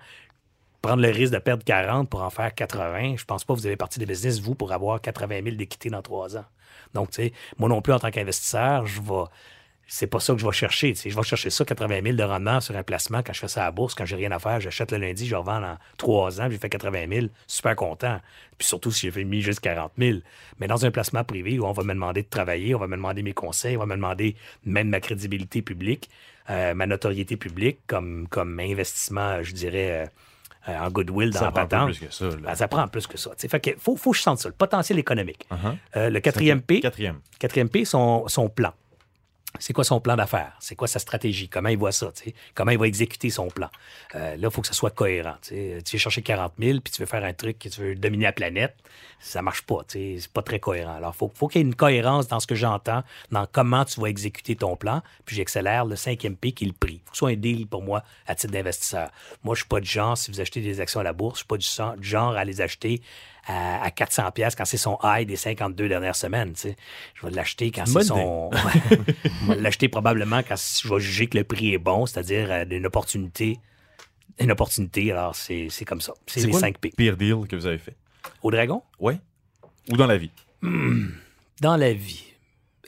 [0.81, 3.67] prendre le risque de perdre 40 pour en faire 80, je pense pas que vous
[3.67, 6.45] avez parti des business, vous, pour avoir 80 000 d'équité dans trois ans.
[6.95, 9.25] Donc, tu sais, moi non plus, en tant qu'investisseur, je vais
[9.87, 10.95] c'est pas ça que je vais chercher.
[10.95, 13.63] Je vais chercher ça, 80 000 de rendement sur un placement quand je fais ça
[13.63, 16.41] à la bourse, quand j'ai rien à faire, j'achète le lundi, je revends dans trois
[16.41, 18.19] ans, j'ai fait 80 000, super content.
[18.57, 20.21] Puis surtout si j'ai mis juste 40 000.
[20.61, 22.97] Mais dans un placement privé où on va me demander de travailler, on va me
[22.97, 26.09] demander mes conseils, on va me demander même ma crédibilité publique,
[26.51, 30.05] euh, ma notoriété publique comme, comme investissement, je dirais.
[30.05, 30.07] euh,
[30.69, 31.87] euh, en goodwill dans Ça la patente.
[31.87, 32.29] plus que ça.
[32.41, 33.33] Ben, ça prend plus que ça.
[33.37, 35.45] Fait que faut, faut que je sente ça, le potentiel économique.
[35.51, 35.75] Uh-huh.
[35.97, 37.19] Euh, le quatrième P, Quatrième.
[37.41, 38.73] Quatrième P, son, son plan.
[39.59, 40.55] C'est quoi son plan d'affaires?
[40.61, 41.49] C'est quoi sa stratégie?
[41.49, 42.11] Comment il voit ça?
[42.55, 43.69] Comment il va exécuter son plan?
[44.15, 45.37] Euh, là, il faut que ça soit cohérent.
[45.43, 48.33] tu veux chercher 40 000 puis tu veux faire un truc tu veux dominer la
[48.33, 48.75] planète.
[49.21, 49.81] Ça marche pas.
[49.89, 50.97] C'est pas très cohérent.
[50.97, 54.01] Alors, faut, faut qu'il y ait une cohérence dans ce que j'entends, dans comment tu
[54.01, 55.03] vas exécuter ton plan.
[55.27, 56.95] Puis j'accélère le cinquième P qui est le prix.
[56.95, 59.11] Il faut que ce soit un deal pour moi à titre d'investisseur.
[59.45, 61.39] Moi, je suis pas du genre, si vous achetez des actions à la bourse, je
[61.41, 63.01] suis pas du genre à les acheter
[63.47, 66.53] à, à 400 pièces quand c'est son high des 52 dernières semaines.
[66.53, 66.77] tu sais.
[67.15, 68.51] Je vais l'acheter quand C'est son...
[68.91, 72.65] Je vais l'acheter probablement quand je vais juger que le prix est bon, c'est-à-dire euh,
[72.71, 73.59] une opportunité.
[74.39, 76.15] Une opportunité, alors c'est c'est comme ça.
[76.27, 76.89] C'est les quoi 5 P.
[76.89, 77.95] le pire deal que vous avez fait?
[78.43, 79.19] Au dragon, Ouais.
[79.91, 80.31] Ou dans la vie?
[81.61, 82.25] dans la vie.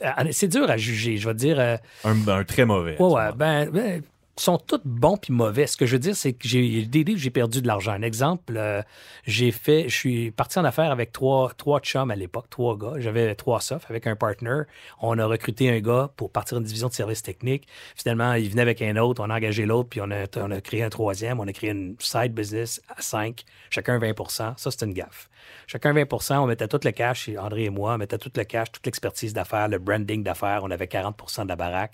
[0.01, 1.59] Euh, C'est dur à juger, je vais te dire.
[1.59, 2.99] euh, Un, un très mauvais.
[3.01, 4.01] Ouais, ouais, ben, ben,
[4.37, 5.65] sont tous bons puis mauvais.
[5.65, 7.93] Ce que je veux dire, c'est que j'ai des j'ai perdu de l'argent.
[7.93, 8.81] Un exemple, euh,
[9.25, 12.93] j'ai fait, je suis parti en affaires avec trois, trois chums à l'époque, trois gars.
[12.97, 14.63] J'avais trois softs avec un partner.
[15.01, 17.67] On a recruté un gars pour partir une division de services techniques.
[17.95, 20.83] Finalement, il venait avec un autre, on a engagé l'autre, puis on a, on créé
[20.83, 21.39] un troisième.
[21.39, 25.29] On a créé une side business à cinq, chacun 20% Ça, c'était une gaffe.
[25.67, 28.71] Chacun 20% on mettait tout le cash, André et moi, on mettait tout le cash,
[28.71, 30.61] toute l'expertise d'affaires, le branding d'affaires.
[30.63, 31.93] On avait 40% de la baraque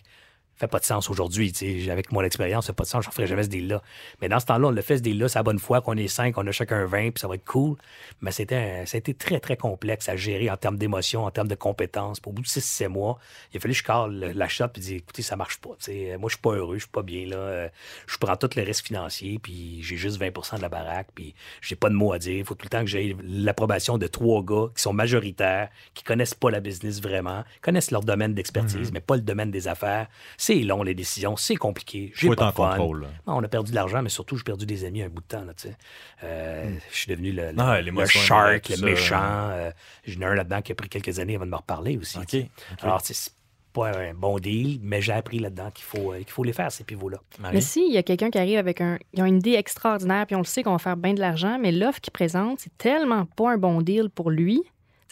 [0.61, 1.51] fait pas de sens aujourd'hui.
[1.89, 3.03] Avec mon expérience, ça fait pas de sens.
[3.03, 3.81] Je ne ferai jamais ce deal-là.
[4.21, 5.27] Mais dans ce temps-là, on le fait ce deal-là.
[5.27, 7.45] C'est la bonne foi qu'on est cinq, on a chacun 20, puis ça va être
[7.45, 7.75] cool.
[8.21, 11.31] Mais c'était, un- ça a été très, très complexe à gérer en termes d'émotion, en
[11.31, 12.19] termes de compétences.
[12.19, 13.19] Pour au bout de 6-7 mois,
[13.53, 15.69] il a fallu que je cale le- la shop et dire écoutez, ça marche pas.
[15.69, 17.35] Moi, je suis pas heureux, je suis pas bien là.
[17.37, 17.69] Euh,
[18.07, 21.75] Je prends tout le risque financier, puis j'ai juste 20% de la baraque, puis j'ai
[21.75, 22.35] pas de mots à dire.
[22.37, 26.03] Il faut tout le temps que j'ai l'approbation de trois gars qui sont majoritaires, qui
[26.03, 30.07] connaissent pas la business vraiment, connaissent leur domaine d'expertise, mais pas le domaine des affaires.
[30.37, 32.11] C'est long, les décisions, c'est compliqué.
[32.15, 32.69] J'ai pas en fun.
[32.71, 35.27] contrôle, on a perdu de l'argent, mais surtout, j'ai perdu des amis un bout de
[35.27, 35.43] temps.
[35.45, 35.77] Là, tu sais.
[36.23, 39.19] Euh, Je suis devenu le, le- Ah, le shark, le méchant.
[39.21, 39.71] euh,
[40.05, 42.17] J'en ai un là-dedans qui a pris quelques années avant de me reparler aussi.
[42.17, 42.25] OK.
[42.27, 42.49] tu sais.
[42.81, 43.31] Alors, c'est
[43.73, 46.69] pas un bon deal, mais j'ai appris là-dedans qu'il faut, euh, qu'il faut les faire,
[46.71, 47.19] ces pivots-là.
[47.53, 50.35] Mais s'il y a quelqu'un qui arrive avec un, ils ont une idée extraordinaire, puis
[50.35, 53.25] on le sait qu'on va faire bien de l'argent, mais l'offre qu'il présente, c'est tellement
[53.25, 54.61] pas un bon deal pour lui.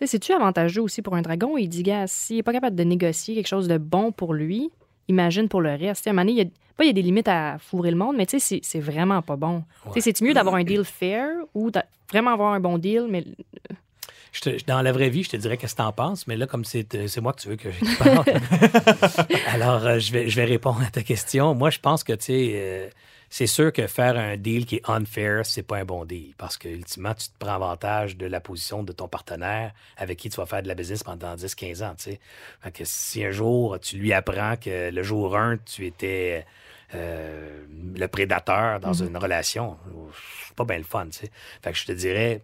[0.06, 1.58] C'est-tu avantageux aussi pour un dragon?
[1.58, 4.70] Il dit, gars, s'il n'est pas capable de négocier quelque chose de bon pour lui,
[5.10, 6.08] imagine pour le reste.
[6.08, 7.92] À un moment donné, il y a, pas il y a des limites à fourrer
[7.92, 9.64] le monde, mais tu sais, c'est- vraiment pas bon.
[9.88, 11.70] Tu sais, C'est-tu mieux d'avoir un deal fair ou
[12.12, 13.26] vraiment avoir un bon deal, mais
[14.32, 16.46] Je te- dans la vraie vie, je te dirais qu'est-ce que t'en penses, mais là,
[16.46, 18.24] comme c'est euh, c'est moi que tu veux que je parle,
[19.48, 21.56] alors euh, je, vais, je vais répondre à ta question.
[21.56, 22.90] Moi, je pense que, tu sais, euh,
[23.30, 26.58] c'est sûr que faire un deal qui est unfair, c'est pas un bon deal, parce
[26.58, 30.38] que, ultimement, tu te prends avantage de la position de ton partenaire avec qui tu
[30.38, 32.20] vas faire de la business pendant 10-15 ans, tu sais.
[32.62, 36.46] Fait que si un jour, tu lui apprends que le jour 1, tu étais...
[36.96, 37.66] euh,
[37.96, 39.78] le prédateur dans une relation,
[40.48, 41.32] c'est pas bien le fun, tu sais.
[41.62, 42.42] Fait que je te dirais,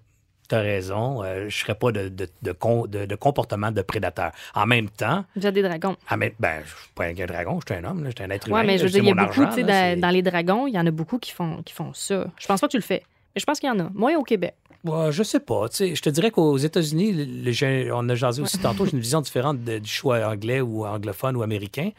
[0.47, 2.55] T'as raison, euh, je serais pas de, de, de,
[2.87, 4.31] de- de comportement de prédateur.
[4.53, 5.95] En même temps, vous êtes des dragons.
[6.11, 8.29] en même- ben, je suis pas un dragon, je suis un homme, je suis un
[8.29, 8.63] être Ouais, humain.
[8.63, 10.67] mais là, je veux dire, il y a beaucoup, argent, tu là, dans, les dragons,
[10.67, 12.27] il y en a beaucoup qui font, qui font ça.
[12.37, 13.03] Je pense pas que tu le fais.
[13.35, 13.89] Mais je pense qu'il y en a.
[13.93, 14.53] Moi, au Québec.
[14.83, 15.67] Ouais, je sais pas.
[15.69, 18.85] tu sais, je te dirais qu'aux États-Unis, le- le- j'ai- on a jasé aussi tantôt,
[18.85, 21.89] j'ai une vision différente de- du choix anglais ou anglophone ou américain.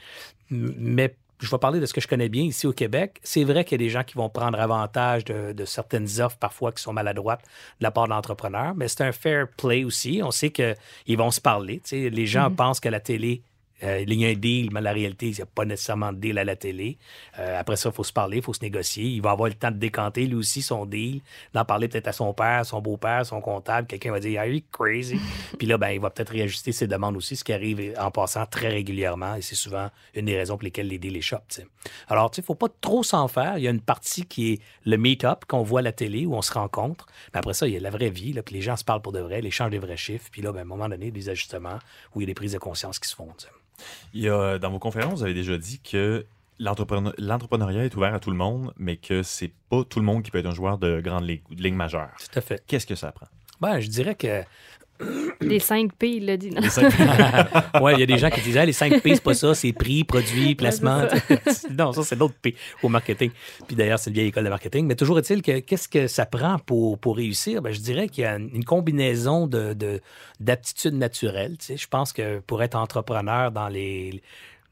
[0.51, 3.19] Mais je vais parler de ce que je connais bien ici au Québec.
[3.23, 6.39] C'est vrai qu'il y a des gens qui vont prendre avantage de, de certaines offres
[6.39, 7.43] parfois qui sont maladroites
[7.81, 10.21] de la part de l'entrepreneur, mais c'est un fair play aussi.
[10.23, 11.83] On sait qu'ils vont se parler.
[11.93, 13.43] Les gens pensent que la télé
[13.83, 16.19] euh, il y a un deal, mais la réalité, il n'y a pas nécessairement de
[16.19, 16.99] deal à la télé.
[17.39, 19.05] Euh, après ça, il faut se parler, il faut se négocier.
[19.05, 21.21] Il va avoir le temps de décanter, lui aussi, son deal,
[21.53, 23.87] d'en parler peut-être à son père, son beau-père, son comptable.
[23.87, 25.19] Quelqu'un va dire, Are you crazy?
[25.59, 28.47] Puis là, ben, il va peut-être réajuster ses demandes aussi, ce qui arrive en passant
[28.47, 29.35] très régulièrement.
[29.35, 31.47] Et c'est souvent une des raisons pour lesquelles les deals échappent.
[32.09, 33.59] Alors, tu sais, il ne faut pas trop s'en faire.
[33.59, 36.35] Il y a une partie qui est le meet-up qu'on voit à la télé, où
[36.35, 37.07] on se rencontre.
[37.33, 39.03] Mais après ça, il y a la vraie vie, là, puis les gens se parlent
[39.03, 40.29] pour de vrai, ils échangent des vrais chiffres.
[40.31, 41.79] Puis là, ben, à un moment donné, des ajustements
[42.15, 43.27] où il y a des prises de conscience qui se font.
[44.15, 46.25] Il y a, dans vos conférences, vous avez déjà dit que
[46.59, 50.23] l'entrepreneur- l'entrepreneuriat est ouvert à tout le monde, mais que c'est pas tout le monde
[50.23, 52.11] qui peut être un joueur de grande ligue ou de ligue majeure.
[52.19, 52.63] Tout à fait.
[52.67, 53.27] Qu'est-ce que ça prend?
[53.61, 54.43] Ben, je dirais que
[55.41, 56.51] Les 5 P, il l'a dit.
[56.51, 56.61] non?
[57.83, 59.55] ouais, il y a des gens qui disent Ah, les 5 P, c'est pas ça,
[59.55, 61.03] c'est prix, produit, placement.
[61.79, 63.31] non, ça, c'est d'autres P au marketing.
[63.67, 64.87] Puis d'ailleurs, c'est une vieille école de marketing.
[64.87, 67.63] Mais toujours est-il que qu'est-ce que ça prend pour, pour réussir?
[67.63, 70.01] Ben, je dirais qu'il y a une combinaison de, de-
[70.41, 71.57] d'aptitudes naturelles.
[71.59, 71.77] tu sais.
[71.77, 74.23] Je pense que pour être entrepreneur dans les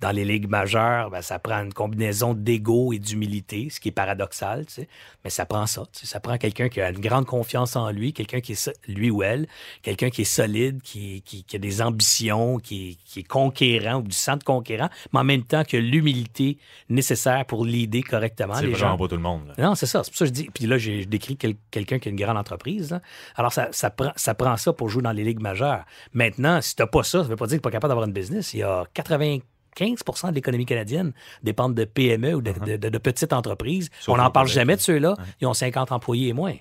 [0.05, 3.93] dans les ligues majeures, ben, ça prend une combinaison d'ego et d'humilité, ce qui est
[3.93, 4.88] paradoxal, tu sais.
[5.25, 5.83] mais ça prend ça.
[5.93, 6.07] tu sais.
[6.07, 9.23] Ça prend quelqu'un qui a une grande confiance en lui, quelqu'un qui est, lui ou
[9.23, 9.47] elle,
[9.83, 14.03] quelqu'un qui est solide, qui, qui- qui a des ambitions, qui, qui est conquérant ou
[14.03, 16.59] du centre conquérant, mais en même temps que l'humilité
[16.90, 19.47] nécessaire pour l'aider correctement C'est les vraiment pas tout le monde.
[19.49, 19.55] là.
[19.59, 20.03] Non, c'est ça.
[20.05, 20.49] C'est pour ça que je dis.
[20.53, 22.90] Puis là, j'ai je décris quel- quelqu'un qui a une grande entreprise.
[22.90, 23.01] là.
[23.37, 25.85] Alors, ça, ça, prend, ça prend ça pour jouer dans les ligues majeures.
[26.12, 27.77] Maintenant, si tu n'as pas ça, ça ne veut pas dire que tu n'es pas
[27.77, 28.53] capable d'avoir une business.
[28.55, 28.85] Il y a
[29.77, 33.91] 95% de l'économie canadienne dépendent de PME ou de, de- de- de petites entreprises.
[34.01, 35.15] Sauf On n'en parle jamais de ceux-là.
[35.41, 36.55] Ils ont 50 employés et moins.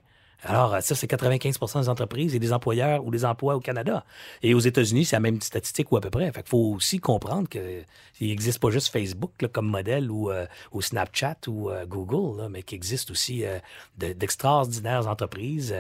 [0.46, 4.06] Alors, euh, ça, c'est 95% des entreprises et des employeurs ou des emplois au Canada.
[4.42, 6.26] Et aux États-Unis, c'est la même statistique ou à peu près.
[6.32, 7.86] Fait qu'il faut aussi comprendre qu'il
[8.22, 12.50] n'existe pas juste Facebook là, comme modèle ou, euh, ou Snapchat ou euh, Google, là,
[12.50, 13.60] mais qu'il existe aussi euh,
[13.98, 15.76] de- d'extraordinaires entreprises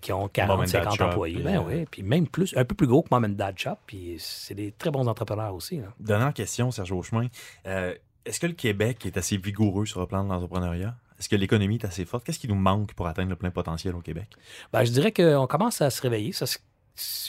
[0.00, 1.34] qui ont 40, Mom and Dad 50 Shop, employés.
[1.36, 3.76] puis, Ben oui, puis même plus, un peu plus gros que Mom and Dad Shop.
[3.86, 5.76] Puis c'est des très bons entrepreneurs aussi.
[5.78, 5.88] là.
[5.98, 7.26] Dernière question, Serge Beauchemin.
[7.66, 10.94] Euh, Est-ce que le Québec est assez vigoureux sur le plan de l'entrepreneuriat?
[11.20, 12.24] Est-ce que l'économie est assez forte?
[12.24, 14.26] Qu'est-ce qui nous manque pour atteindre le plein potentiel au Québec?
[14.72, 16.32] Ben, je dirais qu'on commence à se réveiller.
[16.32, 16.46] Ça,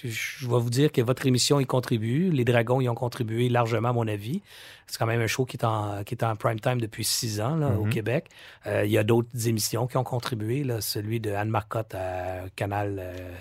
[0.04, 2.30] je vais vous dire que votre émission y contribue.
[2.32, 4.42] Les Dragons y ont contribué largement, à mon avis.
[4.88, 7.40] C'est quand même un show qui est en, qui est en prime time depuis six
[7.42, 7.90] ans là, au Mhm.
[7.90, 8.26] Québec.
[8.66, 10.64] Euh, il y a d'autres émissions qui ont contribué.
[10.64, 13.32] Là, celui de Anne Marcotte à Canal, euh,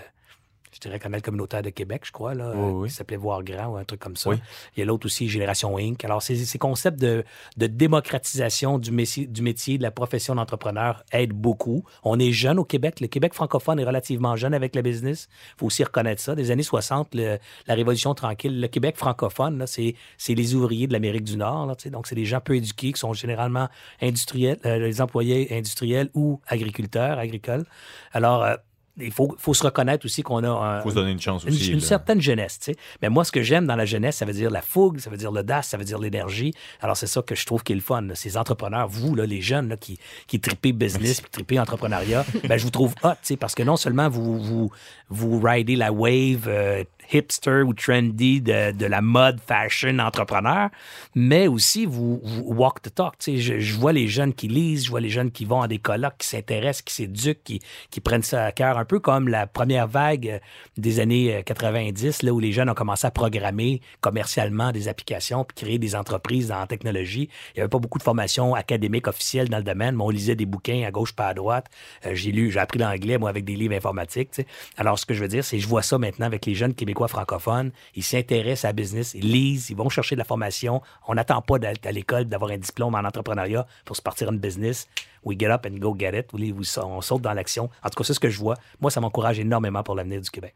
[0.83, 2.89] je dirais Canal communautaire de Québec, je crois, là, Oui, oui.
[2.89, 4.31] qui s'appelait Voir Grand ou un truc comme ça.
[4.31, 4.37] Oui.
[4.77, 6.03] Il y a l'autre aussi, Génération Inc.
[6.05, 7.23] Alors, ces, ces concepts de,
[7.59, 11.85] de démocratisation du métier, du métier, de la profession d'entrepreneur aident beaucoup.
[12.03, 13.01] On est jeune au Québec.
[13.01, 15.29] Le Québec francophone est relativement jeune avec le business.
[15.57, 16.35] Il faut aussi reconnaître ça.
[16.35, 20.93] Des années 60, le- la Révolution tranquille, le Québec francophone, c'est, c'est les ouvriers de
[20.93, 21.67] l'Amérique du Nord.
[21.67, 23.69] là, donc, c'est des gens peu éduqués qui sont généralement
[24.01, 27.65] industriels, euh, les employés industriels ou agriculteurs, agricoles.
[28.13, 28.55] Alors, euh,
[29.01, 31.45] il faut, faut se reconnaître aussi qu'on a un, Il faut se donner une chance
[31.45, 31.73] une, aussi.
[31.73, 31.85] une là.
[31.85, 32.77] certaine jeunesse, tu sais.
[33.03, 35.17] Mais moi, ce que j'aime dans la jeunesse, ça veut dire la fougue, ça veut
[35.17, 36.53] dire l'audace, ça veut dire l'énergie.
[36.81, 38.03] Alors, c'est ça que je trouve qui est le fun.
[38.03, 38.15] là.
[38.15, 42.57] Ces entrepreneurs, vous, là, les jeunes là, qui, qui tripez business, puis tripez entrepreneuriat, ben,
[42.57, 44.71] je vous trouve hot, tu sais, parce que non seulement vous, vous,
[45.09, 50.69] vous ridez la wave euh, hipster ou trendy de, de la mode fashion entrepreneur,
[51.15, 53.15] mais aussi vous, walk the talk.
[53.27, 55.79] Je, je vois les jeunes qui lisent, je vois les jeunes qui vont à des
[55.79, 59.47] colloques, qui s'intéressent, qui s'éduquent, qui, qui prennent ça à cœur, un peu comme la
[59.47, 60.39] première vague euh,
[60.77, 65.45] des années euh, 90, là où les jeunes ont commencé à programmer commercialement des applications
[65.45, 67.29] puis créer des entreprises dans la technologie.
[67.55, 70.37] Il n'y avait pas beaucoup de formation académique officielle dans le domaine, mais on lisait
[70.37, 71.67] des bouquins à gauche pas à droite.
[72.07, 74.31] Euh, j'ai lu, j'ai appris l'anglais, moi, avec des livres informatiques.
[74.31, 74.47] tu sais.
[74.77, 76.75] Alors, ce que je veux dire, c'est que je vois ça maintenant avec les jeunes
[76.75, 77.73] Québécois francophones.
[77.95, 80.83] Ils s'intéressent à business, ils lisent, ils vont chercher de la formation.
[81.07, 84.39] On n'attend pas d'être à l'école, d'avoir un diplôme en entrepreneuriat pour se partir une
[84.39, 84.89] business.
[85.25, 86.27] We get up and go get it.
[86.33, 87.69] Oui, oui, On saute dans l'action.
[87.85, 88.55] En tout cas, c'est ce que je vois.
[88.81, 90.55] Moi, ça m'encourage énormément pour l'avenir du Québec.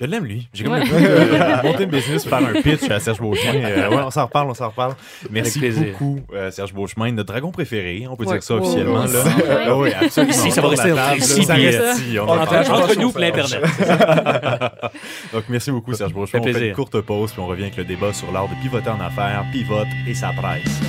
[0.00, 0.48] Je l'aime, lui.
[0.52, 3.64] J'ai comme de euh, monter une business, faire un pitch à Serge Beauchemin.
[3.64, 4.96] Euh, ouais, on s'en reparle, on s'en reparle.
[5.30, 8.04] Merci beaucoup, euh, Serge Beauchemin, notre dragon préféré.
[8.10, 8.32] On peut Ouais.
[8.32, 9.04] dire ça officiellement.
[9.04, 9.22] Là.
[9.24, 9.44] Ouais.
[9.68, 10.32] Ah oui, absolument.
[10.32, 12.18] Ici, ça va rester la table, ici, ça puis, reste euh, ici.
[12.18, 12.82] On on en entend- parle.
[12.82, 13.60] entre nous, l'Internet.
[15.32, 16.26] Donc, merci beaucoup, Serge Beauchemin.
[16.26, 16.68] Fait On fait plaisir.
[16.70, 19.44] une courte pause, puis on revient avec le débat sur l'art de pivoter en affaires,
[19.52, 20.80] pivote et sa presse.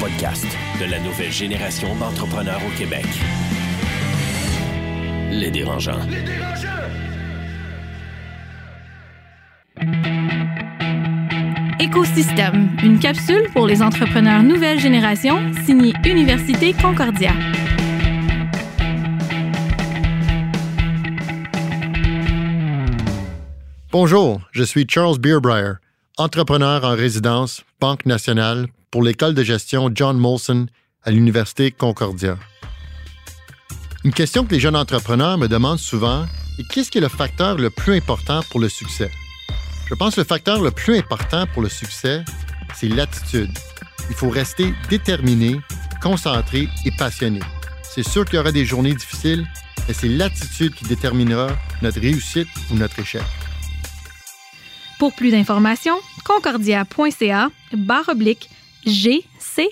[0.00, 0.46] Podcast
[0.78, 3.06] de la nouvelle génération d'entrepreneurs au Québec.
[5.30, 6.00] Les dérangeants.
[11.80, 17.32] Écosystème, une capsule pour les entrepreneurs nouvelle génération, signée Université Concordia.
[23.92, 25.74] Bonjour, je suis Charles Beerbrier,
[26.18, 30.66] entrepreneur en résidence, Banque nationale, pour l'école de gestion John Molson
[31.02, 32.38] à l'Université Concordia.
[34.02, 36.26] Une question que les jeunes entrepreneurs me demandent souvent
[36.58, 39.10] est qu'est-ce qui est le facteur le plus important pour le succès?
[39.88, 42.24] Je pense que le facteur le plus important pour le succès,
[42.74, 43.50] c'est l'attitude.
[44.08, 45.60] Il faut rester déterminé,
[46.00, 47.40] concentré et passionné.
[47.82, 49.46] C'est sûr qu'il y aura des journées difficiles,
[49.86, 51.48] mais c'est l'attitude qui déterminera
[51.82, 53.22] notre réussite ou notre échec.
[54.98, 58.48] Pour plus d'informations, concordia.ca barre oblique
[58.86, 59.68] GCE.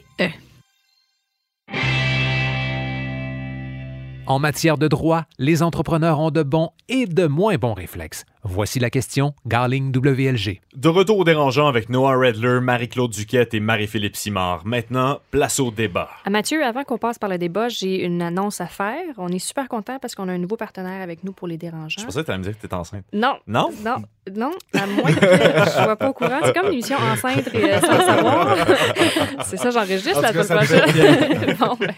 [4.27, 8.25] En matière de droit, les entrepreneurs ont de bons et de moins bons réflexes.
[8.43, 10.61] Voici la question Garling WLG.
[10.75, 14.67] De retour au dérangeant avec Noah Redler, Marie-Claude Duquette et Marie-Philippe Simard.
[14.67, 16.09] Maintenant, place au débat.
[16.25, 19.15] À Mathieu, avant qu'on passe par le débat, j'ai une annonce à faire.
[19.19, 22.01] On est super content parce qu'on a un nouveau partenaire avec nous pour les dérangeants.
[22.01, 23.05] Je pensais que tu allais me dire que tu étais enceinte.
[23.13, 23.37] Non.
[23.47, 23.71] Non?
[23.83, 23.97] Non,
[24.35, 26.41] non, à moins que je sois pas au courant.
[26.45, 28.57] C'est comme l'émission Enceinte et euh, sans savoir.
[29.45, 31.57] C'est ça, j'enregistre En la semaine prochaine.
[31.61, 31.93] Bon, ben.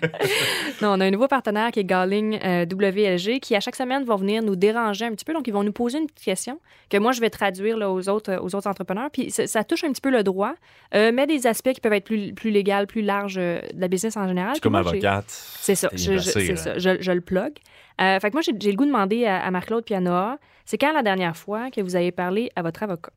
[0.82, 4.04] Non, on a un nouveau partenaire qui est Garling euh, WLG qui, à chaque semaine,
[4.04, 5.32] va venir nous déranger un petit peu.
[5.32, 6.58] Donc, ils vont nous poser une question
[6.90, 9.08] que moi, je vais traduire là, aux, autres, aux autres entrepreneurs.
[9.12, 10.54] Puis, ça, touche un petit peu le droit,
[10.94, 14.16] euh, mais des aspects qui peuvent être plus, plus légaux, plus larges de la business
[14.16, 14.50] en général.
[14.50, 15.24] Je suis comme moi, avocate.
[15.28, 16.56] c'est ça, je, je- placé, c'est là.
[16.56, 17.52] ça, je, je le plug.
[17.98, 20.76] Fait que moi, j'ai le goût de demander à, à Marc-Claude puis à Noah, c'est
[20.76, 23.12] quand la dernière fois que vous avez parlé à votre avocat?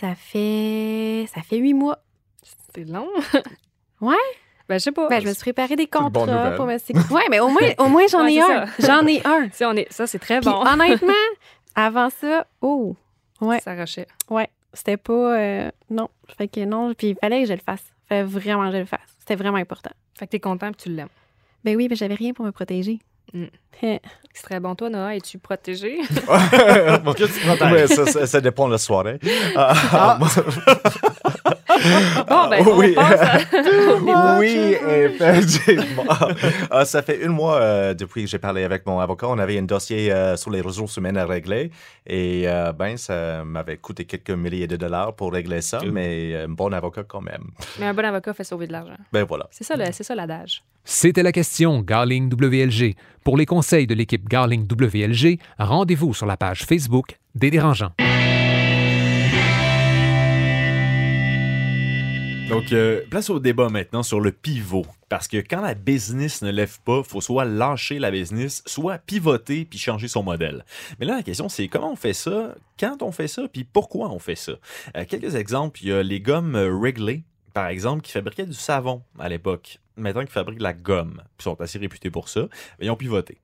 [0.00, 1.26] Ça fait.
[1.32, 1.98] Ça fait huit mois.
[2.74, 3.08] C'est long.
[4.00, 4.16] Ouais?
[4.68, 5.08] Ben, je sais pas.
[5.08, 6.56] Ben, je me suis préparé des contrats nouvelle.
[6.56, 8.66] pour me Ouais, mais au moins, au moins j'en Ouais, ai un.
[8.80, 9.48] J'en ai un.
[9.52, 10.56] Ça, on est, ça c'est très Puis bon.
[10.66, 11.12] honnêtement,
[11.76, 12.96] avant ça, oh,
[13.40, 14.08] ouais, Ça rushait.
[14.28, 15.38] ouais, c'était pas.
[15.38, 16.08] euh, non.
[16.36, 17.84] Fait que non, puis il fallait que je le fasse.
[18.08, 19.00] Fallait vraiment que je le fasse.
[19.20, 19.92] C'était vraiment important.
[20.18, 21.08] Fait que t'es content puis tu l'aimes.
[21.62, 22.98] Ben oui, mais j'avais rien pour me protéger.
[23.32, 23.44] Mm.
[23.84, 23.98] Eh,
[24.34, 24.74] C'est très bon.
[24.74, 25.98] Toi, Noah, es-tu protégé?
[26.00, 29.18] Est-ce que tu ta- Ouais, ça, ça- ça dépend de la soirée.
[29.56, 30.28] Ah, moi-
[32.28, 32.94] Bon, ben, on Oui.
[32.96, 34.38] à-.
[34.38, 36.04] Oui, effectivement.
[36.70, 39.28] Ah, ça fait un mois euh, depuis que j'ai parlé avec mon avocat.
[39.28, 41.70] On avait un dossier euh, sur les ressources humaines à régler.
[42.06, 46.48] Et euh, ben, ça m'avait coûté quelques milliers de dollars pour régler ça, mais un
[46.48, 47.44] bon avocat quand même.
[47.78, 48.96] Mais un bon avocat fait sauver de l'argent.
[49.12, 49.46] Ben voilà.
[49.50, 50.62] C'est ça, c'est ça l'adage.
[50.84, 52.96] C'était la question Garling WLG.
[53.24, 57.92] Pour les conseils de l'équipe Garling WLG, rendez-vous sur la page Facebook des dérangeants.
[62.52, 64.84] Donc, euh, place au débat maintenant sur le pivot.
[65.08, 69.64] Parce que quand la business ne lève pas, faut soit lâcher la business, soit pivoter
[69.64, 70.66] puis changer son modèle.
[71.00, 74.10] Mais là, la question, c'est comment on fait ça, quand on fait ça, puis pourquoi
[74.10, 74.52] on fait ça?
[74.98, 77.22] Euh, quelques exemples, il y a les gommes euh, Wrigley,
[77.54, 79.78] par exemple, qui fabriquaient du savon à l'époque.
[79.96, 81.22] Maintenant, qui fabriquent de la gomme.
[81.38, 82.48] Ils sont assez réputés pour ça.
[82.78, 83.40] Mais ils ont pivoté.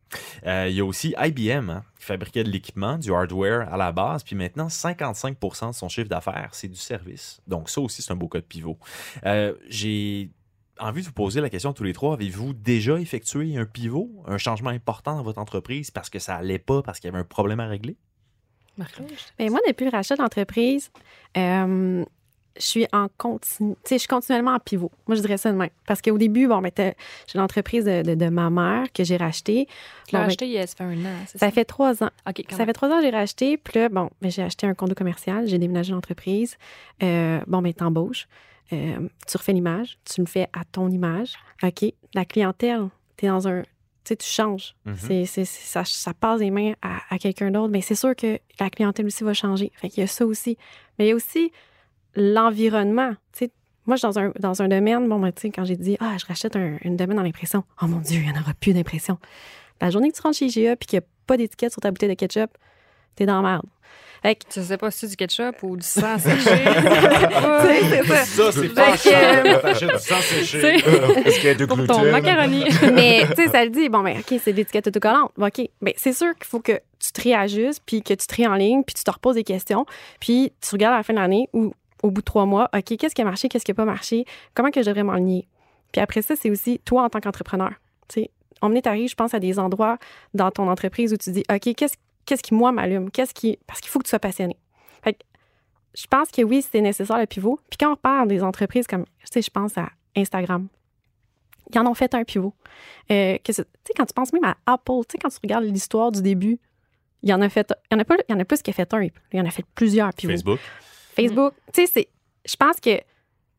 [0.47, 3.93] Euh, il y a aussi IBM, hein, qui fabriquait de l'équipement, du hardware à la
[3.93, 4.23] base.
[4.23, 7.41] Puis maintenant, 55% de son chiffre d'affaires, c'est du service.
[7.47, 8.79] Donc, ça aussi, c'est un beau cas de pivot.
[9.27, 10.31] Euh, J'ai
[10.81, 12.15] envie de vous poser la question à tous les trois.
[12.15, 16.59] Avez-vous déjà effectué un pivot, un changement important dans votre entreprise parce que ça allait
[16.59, 17.97] pas, parce qu'il y avait un problème à régler?
[18.77, 19.11] Marc-Claude?
[19.39, 20.91] Ben moi, depuis le rachat d'entreprise,
[21.37, 22.05] euh,
[22.59, 24.91] je suis en continu, tu sais, je suis continuellement en pivot.
[25.07, 25.71] Moi, je dirais ça de même.
[25.87, 29.67] Parce qu'au début, bon, ben, j'ai l'entreprise de, de- de ma mère que j'ai rachetée.
[30.07, 31.39] Tu l'as Bon, ben, acheté il y a ça fait un an, ça?
[31.39, 31.51] Ça?
[31.51, 32.11] fait trois ans.
[32.29, 32.67] OK, quand Ça même.
[32.67, 33.57] fait trois ans que j'ai racheté.
[33.57, 36.57] Puis là, bon, ben, j'ai acheté un condo commercial, j'ai déménagé l'entreprise.
[37.03, 38.27] Euh, bon, ben, t'embauches.
[38.73, 41.35] Euh, tu refais l'image, tu le fais à ton image.
[41.63, 41.87] OK.
[42.15, 43.63] La clientèle, t'es dans un.
[43.63, 44.75] Tu sais, tu changes.
[44.97, 47.69] C'est, c'est- c'est- ça, ça passe des mains à, à quelqu'un d'autre.
[47.71, 49.71] Mais c'est sûr que la clientèle aussi va changer.
[49.77, 50.57] Fait qu'il y a ça aussi.
[50.99, 51.53] Mais il y a aussi
[52.19, 53.13] l'environnement.
[53.33, 53.51] Tu sais,
[53.87, 55.97] moi, je suis dans un, dans un domaine, bon, ben, tu sais, quand j'ai dit,
[56.01, 57.65] ah, je rachète un, un domaine dans l'impression.
[57.83, 59.19] Oh mon Dieu, il n'y en aura plus d'impression.
[59.81, 61.91] La journée que tu rentres chez IGA puis qu'il n'y a pas d'étiquette sur ta
[61.91, 62.51] bouteille de ketchup,
[63.17, 63.67] t'es dans la merde.
[64.21, 66.41] Fait que, Tu sais pas si c'est du ketchup ou du sang séché.
[66.41, 68.25] c'est ça.
[68.25, 70.59] Ça, c'est Fait que- T'achètes du sang séché.
[71.25, 71.97] Est-ce qu'il y a du Pour gluten?
[71.97, 72.65] ton macaroni.
[72.93, 75.31] mais tu sais, ça le dit, bon, ben, OK, c'est de l'étiquette autocollante.
[75.37, 75.61] Bon, OK.
[75.81, 78.95] Ben, c'est sûr qu'il faut que tu te réajustes, puis que tu te réenlignes, puis
[78.95, 79.87] tu te reposes des questions,
[80.19, 82.97] puis tu regardes à la fin de l'année ou au bout de trois mois, OK,
[82.97, 85.49] qu'est-ce qui a marché, qu'est-ce qui n'a pas marché, comment que je devrais m'enligner.
[85.93, 87.73] Puis après ça, c'est aussi toi en tant qu'entrepreneur.
[88.61, 89.99] On est arrivé, je pense, à des endroits
[90.35, 91.95] dans ton entreprise où tu dis, OK, qu'est-ce
[92.29, 93.11] qu'est-ce qui, moi, m'allume?
[93.11, 93.59] Qu'est-ce qui.
[93.67, 94.57] Parce qu'il faut que tu sois passionné.
[95.03, 95.21] Fait que
[95.95, 97.59] je pense que oui, c'est nécessaire le pivot.
[97.71, 100.69] Puis quand on parle des entreprises comme, tu sais, je pense à Instagram,
[101.73, 102.55] ils en ont fait un pivot.
[103.11, 103.65] Euh, tu sais,
[103.97, 106.59] quand tu penses même à Apple, tu sais, quand tu regardes l'histoire du début,
[107.23, 108.63] il y en a fait, il y en a pas, il y en a plus
[108.63, 110.33] qui a fait un, il y en a fait plusieurs pivots.
[110.33, 110.61] Facebook.
[111.19, 112.09] Facebook, tu sais, c'est,
[112.47, 113.01] je pense que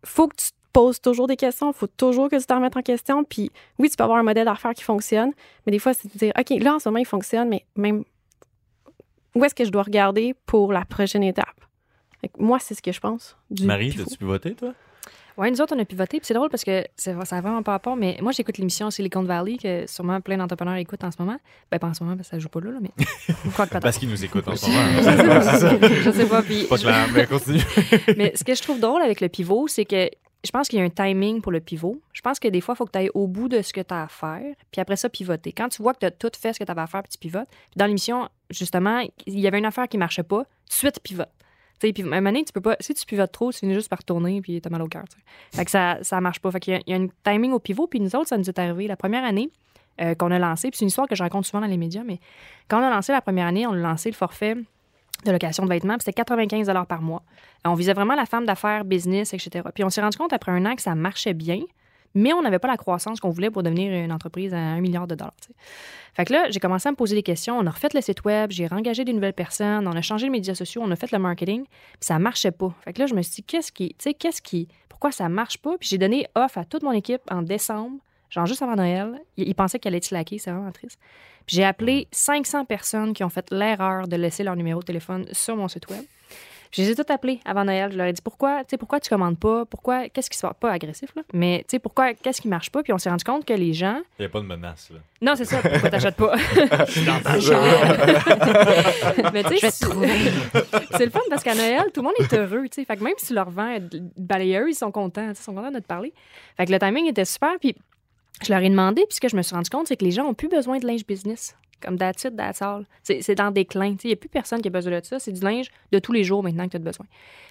[0.05, 2.81] faut que tu te poses toujours des questions, faut toujours que tu t'en remettes en
[2.81, 3.23] question.
[3.23, 5.31] Puis oui, tu peux avoir un modèle d'affaires qui fonctionne,
[5.65, 8.03] mais des fois, c'est de dire, OK, là, en ce moment, il fonctionne, mais même
[9.35, 11.47] où est-ce que je dois regarder pour la prochaine étape?
[12.21, 13.37] Fait que moi, c'est ce que je pense.
[13.61, 14.03] Marie, pivot.
[14.03, 14.73] t'as-tu pivoté, toi?
[15.39, 16.17] Oui, nous autres, on a pivoté.
[16.19, 19.23] Puis c'est drôle parce que ça n'a vraiment pas rapport, mais moi, j'écoute l'émission Silicon
[19.23, 21.37] Valley que sûrement plein d'entrepreneurs écoutent en ce moment.
[21.71, 22.91] Ben, pas en ce moment, parce que ça joue pas là, là mais.
[23.55, 23.77] Quoi que.
[23.77, 25.41] Parce qu'ils nous écoutent en ce Je moment.
[25.41, 25.87] sais pas.
[26.03, 26.41] Je sais pas.
[26.41, 27.61] Puis Pas clair, mais continue.
[28.17, 30.09] Mais ce que je trouve drôle avec le pivot, c'est que
[30.43, 32.01] je pense qu'il y a un timing pour le pivot.
[32.11, 33.81] Je pense que des fois, il faut que tu ailles au bout de ce que
[33.81, 35.53] tu as à faire, puis après ça, pivoter.
[35.53, 37.11] Quand tu vois que tu as tout fait ce que tu avais à faire, puis
[37.11, 37.47] tu pivotes.
[37.49, 40.99] Puis dans l'émission, justement, il y avait une affaire qui marchait pas, tout de suite,
[41.01, 41.29] pivote.
[41.81, 42.75] Sais, puis moment donné, tu peux pas.
[42.79, 45.05] Si tu pivotes trop, tu finis juste par tourner, puis t'as mal au cœur.
[45.53, 46.51] Fait que ça, ça marche pas.
[46.51, 48.37] Fait qu'il y a, il y a un timing au pivot, puis nous autres, ça
[48.37, 49.49] nous est arrivé la première année.
[50.01, 50.69] euh, qu'on a lancé.
[50.69, 52.19] Puis c'est une histoire que je raconte souvent dans les médias, mais
[52.69, 54.55] quand on a lancé la première année, on a lancé le forfait
[55.25, 57.21] de location de vêtements, puis c'était 95 par mois.
[57.65, 59.67] On visait vraiment la femme d'affaires, business, etc.
[59.73, 61.59] Puis on s'est rendu compte après un an que ça marchait bien,
[62.15, 65.07] mais on n'avait pas la croissance qu'on voulait pour devenir une entreprise à un milliard
[65.07, 65.33] de dollars.
[66.13, 67.57] Fait que là, j'ai commencé à me poser des questions.
[67.57, 70.31] On a refait le site web, j'ai engagé des nouvelles personnes, on a changé les
[70.31, 72.73] médias sociaux, on a fait le marketing, puis ça marchait pas.
[72.83, 75.29] Fait que là, je me suis dit, qu'est-ce qui, tu sais, qu'est-ce qui, pourquoi ça
[75.29, 75.77] marche pas?
[75.77, 77.97] Puis j'ai donné off à toute mon équipe en décembre,
[78.29, 79.19] genre juste avant Noël.
[79.37, 80.99] Ils, ils pensaient qu'elle allait être slackée, c'est vraiment triste.
[81.45, 85.25] Puis j'ai appelé 500 personnes qui ont fait l'erreur de laisser leur numéro de téléphone
[85.31, 86.03] sur mon site web.
[86.71, 87.91] Puis Je les ai toutes appelées avant Noël.
[87.91, 90.45] Je leur ai dit pourquoi, tu sais, pourquoi tu commandes pas, pourquoi, qu'est-ce qui se
[90.45, 92.83] passe, pas agressif, là, mais tu sais, pourquoi, qu'est-ce qui marche pas?
[92.83, 94.01] Puis on s'est rendu compte que les gens.
[94.19, 94.99] Il n'y a pas de menace, là.
[95.21, 96.35] Non, c'est ça, pourquoi t'achètes pas?
[99.33, 102.81] mais tu sais, c'est le fun parce qu'à Noël, tout le monde est heureux, tu
[102.81, 102.85] sais.
[102.85, 105.79] Fait que même si leur vends de balayeuse, ils sont contents, ils sont contents de
[105.79, 106.13] te parler.
[106.57, 107.53] Fait que le timing était super.
[107.59, 107.75] Puis
[108.43, 110.11] je leur ai demandé, puis ce que je me suis rendu compte, c'est que les
[110.11, 111.55] gens ont plus besoin de linge business.
[111.81, 112.85] Comme that's it, that's all.
[113.03, 113.95] C'est dans déclin.
[114.03, 115.19] Il n'y a plus personne qui a besoin de ça.
[115.19, 117.05] C'est du linge de tous les jours maintenant que tu as besoin.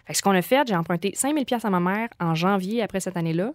[0.06, 2.82] Fait que ce qu'on a fait, j'ai emprunté 5000 pièces à ma mère en janvier
[2.82, 3.52] après cette année-là.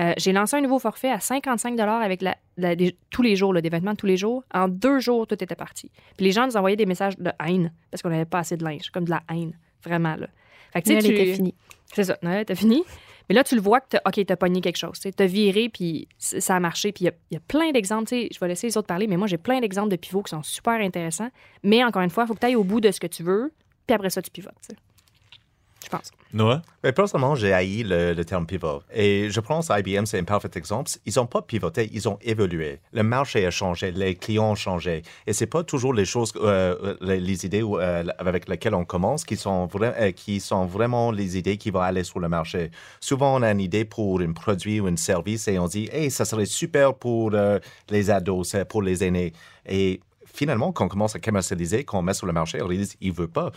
[0.00, 3.54] Euh, j'ai lancé un nouveau forfait à 55 avec la, la- des- tous les jours,
[3.54, 4.42] là, des vêtements tous les jours.
[4.52, 5.88] En deux jours, tout était parti.
[6.16, 8.64] Puis les gens nous envoyaient des messages de haine parce qu'on n'avait pas assez de
[8.64, 10.16] linge, comme de la haine, vraiment.
[10.16, 10.26] Là.
[10.72, 11.54] Fait que, Noël tu- était fini.
[11.92, 12.82] C'est ça, Noël était fini.
[13.28, 14.98] Mais là, tu le vois que t'as, OK, t'as pogné quelque chose.
[15.00, 16.92] Tu as viré, puis ça a marché.
[16.92, 18.08] Puis il y a- plein d'exemples.
[18.10, 20.42] Je vais laisser les autres parler, mais moi, j'ai plein d'exemples de pivots qui sont
[20.42, 21.30] super intéressants.
[21.62, 23.22] Mais encore une fois, il faut que tu ailles au bout de ce que tu
[23.22, 23.52] veux,
[23.86, 24.54] puis après ça, tu pivotes.
[25.84, 26.10] Je pense.
[26.32, 26.62] Noah?
[26.82, 28.82] Mais personnellement, j'ai haï le, le terme pivot.
[28.92, 30.90] Et je pense IBM, c'est un parfait exemple.
[31.06, 32.80] Ils n'ont pas pivoté, ils ont évolué.
[32.92, 35.02] Le marché a changé, les clients ont changé.
[35.26, 39.24] Et c'est pas toujours les choses, euh, les, les idées euh, avec lesquelles on commence
[39.24, 42.70] qui sont, vra- euh, qui sont vraiment les idées qui vont aller sur le marché.
[43.00, 46.10] Souvent, on a une idée pour un produit ou un service et on dit, hey,
[46.10, 47.58] ça serait super pour euh,
[47.90, 49.32] les ados, pour les aînés.
[49.66, 50.00] Et
[50.34, 53.10] finalement, quand on commence à commercialiser, quand on met sur le marché, on réalise qu'il
[53.10, 53.52] ne veut pas.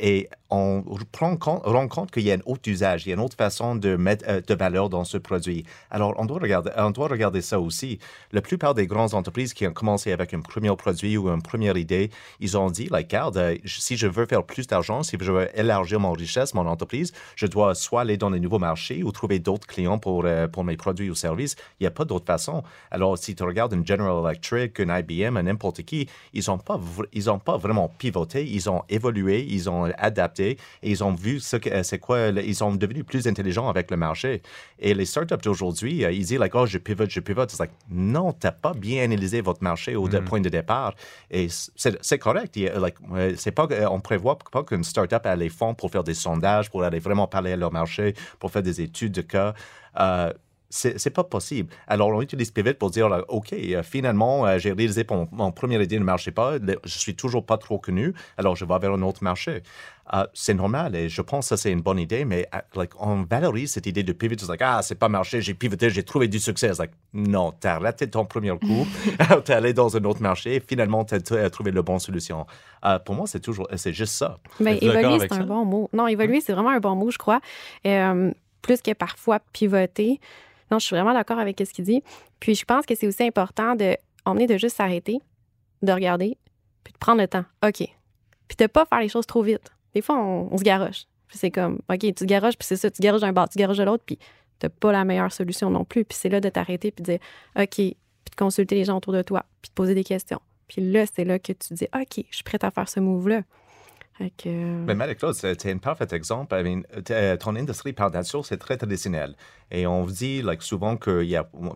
[0.00, 3.14] Et on prend compte, rend compte qu'il y a un autre usage, il y a
[3.14, 5.64] une autre façon de mettre euh, de valeur dans ce produit.
[5.90, 7.98] Alors, on doit, regarder, on doit regarder ça aussi.
[8.32, 11.76] La plupart des grandes entreprises qui ont commencé avec un premier produit ou une première
[11.76, 15.48] idée, ils ont dit, like, euh, si je veux faire plus d'argent, si je veux
[15.58, 19.38] élargir mon richesse, mon entreprise, je dois soit aller dans les nouveaux marchés ou trouver
[19.38, 21.54] d'autres clients pour, euh, pour mes produits ou services.
[21.78, 22.64] Il n'y a pas d'autre façon.
[22.90, 26.80] Alors, si tu regardes une General Electric, une IBM, un n'importe qui, ils n'ont pas,
[27.12, 31.40] ils ont pas vraiment pivoté, ils ont évolué, ils ont adapté et ils ont vu
[31.40, 34.42] ce que c'est quoi, ils sont devenus plus intelligents avec le marché.
[34.78, 37.50] Et les startups d'aujourd'hui, euh, ils disent, like, oh, je pivote, je pivote.
[37.50, 40.94] C'est like, non, tu n'as pas bien analysé votre marché au de- point de départ.
[41.30, 42.56] Et c'est correct.
[42.56, 46.04] Like, euh, c'est pas, euh, on prévoit pas qu'une startup a les fonds pour faire
[46.04, 49.54] des sondages, pour aller vraiment parler à leur marché, pour faire des études de cas.
[50.00, 50.32] Euh,
[50.70, 51.72] c'est c'est pas possible.
[51.86, 55.28] Alors, on utilise Pivot pour dire, là, OK, euh, finalement, euh, j'ai réalisé que mon,
[55.32, 58.64] mon première idée ne marchait pas, le- je suis toujours pas trop connu, alors je
[58.64, 59.62] vais vers un autre marché.
[60.12, 63.22] Euh, c'est normal et je pense que ça, c'est une bonne idée, mais like, on
[63.22, 64.34] valorise cette idée de pivot.
[64.38, 66.68] C'est like, ah, c'est pas marché, j'ai pivoté, j'ai trouvé du succès.
[66.74, 68.86] C'est like, non, t'as raté ton premier coup,
[69.44, 72.46] t'es allé dans un autre marché et finalement, t'as trouvé la bonne solution.
[72.84, 74.38] Euh, pour moi, c'est toujours, c'est juste ça.
[74.60, 75.42] Ben, Êtes-vous d'accord évoluer, c'est un ça?
[75.44, 75.88] bon mot.
[75.94, 77.40] Non, évoluer, c'est vraiment un bon mot, je crois.
[77.86, 80.20] Euh, plus que parfois pivoter.
[80.70, 82.02] Non, je suis vraiment d'accord avec ce qu'il dit.
[82.40, 85.18] Puis je pense que c'est aussi important de emmener de juste s'arrêter,
[85.82, 86.38] de regarder,
[86.82, 87.44] puis de prendre le temps.
[87.64, 87.86] OK.
[88.48, 89.72] Puis de pas faire les choses trop vite.
[89.94, 91.04] Des fois, on, se garoche.
[91.28, 93.58] Puis c'est comme, OK, tu te garoches, puis c'est ça, tu garoches d'un bord, tu
[93.58, 94.18] garoches de l'autre, puis
[94.58, 96.04] t'as pas la meilleure solution non plus.
[96.04, 97.20] Puis c'est là de t'arrêter, puis de dire,
[97.56, 97.96] OK, puis
[98.30, 100.40] de consulter les gens autour de toi, puis de poser des questions.
[100.68, 103.42] Puis là, c'est là que tu dis, OK, je suis prête à faire ce move-là.
[104.18, 106.54] Que, euh, Mais Marie-Claude, c'est un parfait exemple.
[106.54, 109.34] I mean, euh, ton industrie, par nature, c'est très traditionnel.
[109.72, 111.24] Et on vous dit like, souvent qu'il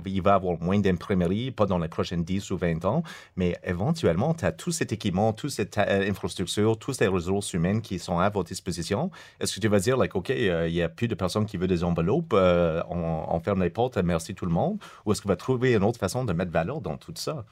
[0.07, 3.03] il va y avoir moins d'imprimerie, pas dans les prochaines 10 ou 20 ans,
[3.35, 7.83] mais éventuellement, tu as tout cet équipement, toute cette euh, infrastructure, tous ces ressources humaines
[7.83, 9.11] qui sont à votre disposition.
[9.41, 11.67] Est-ce que tu vas dire, like, OK, il n'y a plus de personnes qui veulent
[11.67, 15.37] des enveloppes, on, on ferme les portes, merci tout le monde, ou est-ce qu'on va
[15.37, 17.45] trouver une autre façon de mettre valeur dans tout ça?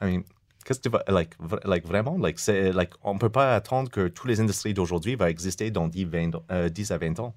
[0.00, 0.22] I mean,
[0.64, 1.30] Qu'est-ce que tu vas, like,
[1.64, 5.14] like, vraiment, like, c'est, like, on ne peut pas attendre que toutes les industries d'aujourd'hui
[5.16, 7.34] vont exister dans 10, 20 ans- euh, 10 à 20 ans.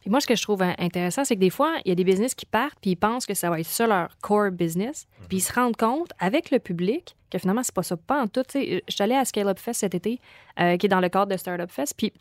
[0.00, 1.94] Puis moi, ce que je trouve hein, intéressant, c'est que des fois, il y a
[1.94, 5.06] des business qui partent puis ils pensent que ça va être ça leur core business.
[5.28, 7.96] Puis ils se rendent compte avec le public que finalement, c'est pas ça.
[7.96, 8.42] Pas en tout.
[8.52, 10.20] Je suis allée à Scale Up Fest cet été,
[10.60, 11.94] euh, qui est dans le cadre de Startup Fest.
[11.96, 12.12] Puis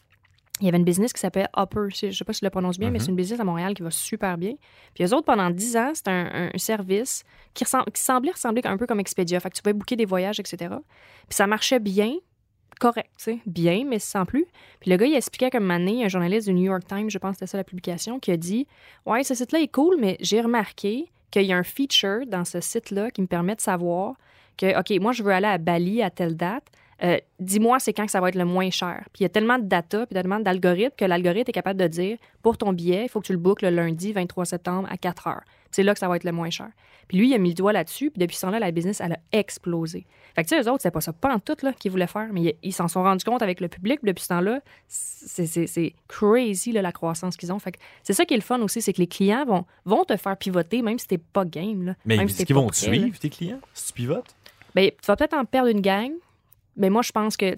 [0.59, 1.87] il y avait une business qui s'appelle Upper.
[1.89, 3.81] Je sais pas si je le prononce bien, mais c'est une business à Montréal qui
[3.81, 4.53] va super bien.
[4.93, 7.23] Puis eux autres, pendant 10 ans, c'est un, un service
[7.53, 9.39] qui semblait ressembler un peu comme Expedia.
[9.39, 10.75] Fait que tu pouvais booker des voyages, etc.
[11.27, 12.13] Puis ça marchait bien,
[12.79, 14.45] correct, tu sais, bien, mais sans plus.
[14.79, 17.31] Puis le gars, il expliquait comme année, un journaliste du New York Times, je pense
[17.31, 18.67] que c'était ça la publication, qui a dit
[19.05, 22.61] Ouais, ce site-là est cool, mais j'ai remarqué qu'il y a un feature dans ce
[22.61, 24.15] site-là qui me permet de savoir
[24.57, 26.67] que, OK, moi, je veux aller à Bali à telle date.
[27.01, 29.03] Euh, dis-moi c'est quand que ça va être le moins cher.
[29.13, 31.87] Puis il y a tellement de data, puis tellement d'algorithmes que l'algorithme est capable de
[31.87, 34.97] dire pour ton billet, il faut que tu le bookes le lundi 23 septembre à
[34.97, 35.43] 4 heures.
[35.71, 36.69] C'est là que ça va être le moins cher.
[37.07, 39.13] Puis lui, il a mis le doigt là-dessus, puis depuis ce temps-là, la business, elle
[39.13, 40.05] a explosé.
[40.35, 42.07] Fait que tu sais, eux autres, c'est pas ça, pas en tout, là, qu'ils voulaient
[42.07, 45.93] faire, mais ils s'en sont rendus compte avec le public, puis depuis ce temps-là, c'est
[46.07, 47.59] crazy, là, la croissance qu'ils ont.
[47.59, 50.05] Fait que c'est ça qui est le fun aussi, c'est que les clients vont, vont
[50.05, 51.95] te faire pivoter, même si t'es pas game, là.
[52.05, 54.35] Mais même est-ce t'es qu'ils pas vont te suivre, tes clients, si tu pivotes?
[54.75, 56.11] Ben, tu vas peut-être en perdre une gang,
[56.75, 57.55] mais moi, je pense que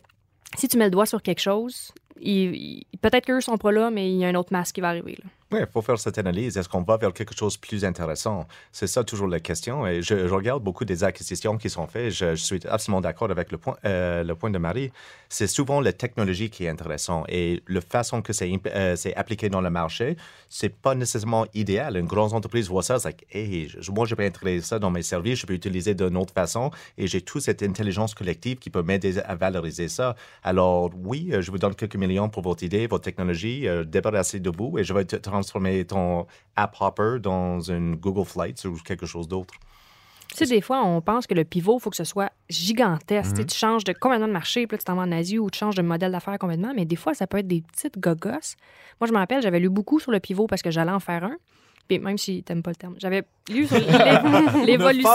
[0.58, 4.18] si tu mets le doigt sur quelque chose, peut-être qu'eux sont pas là, mais il
[4.18, 5.18] y a un autre masque qui va arriver.
[5.24, 5.30] Là.
[5.60, 6.58] Il faut faire cette analyse.
[6.58, 8.48] Est-ce qu'on va vers quelque chose de plus intéressant?
[8.72, 9.86] C'est ça toujours la question.
[9.88, 12.12] Et je, regarde beaucoup des acquisitions qui sont faites.
[12.12, 14.92] Je, suis absolument d'accord avec le point, euh, le point de Marie.
[15.30, 19.62] C'est souvent la technologie qui est intéressante et la façon que c'est euh, appliqué dans
[19.62, 20.18] le marché,
[20.50, 21.98] c'est pas nécessairement idéal.
[21.98, 25.02] Une grande entreprise voit ça, c'est like, hey, moi, je peux intégrer ça dans mes
[25.02, 28.84] services, je peux utiliser d'une autre façon et j'ai toute cette intelligence collective qui peut
[28.84, 30.16] m'aider à valoriser ça.
[30.44, 34.40] Alors, oui, euh, je vous donne quelques millions pour votre idée, votre technologie, euh, débarrasser
[34.40, 35.16] de vous et je vais te
[35.46, 36.26] transformer ton
[36.56, 39.54] App Hopper dans une Google Flights ou quelque chose d'autre.
[40.32, 43.32] Tu sais, des fois, on pense que le pivot, il faut que ce soit gigantesque.
[43.36, 45.40] Tu sais, Tu changes de complètement de marché, puis là, tu t'en vas en Asie
[45.40, 48.00] ou tu changes de modèle d'affaires complètement, mais des fois, ça peut être des petites
[48.00, 48.56] gogosses.
[49.00, 51.24] Moi, je me rappelle, j'avais lu beaucoup sur le pivot parce que j'allais en faire
[51.24, 51.36] un.
[51.88, 55.12] Puis même si t'aimes pas le terme, j'avais lu sur l'é- l'évolution.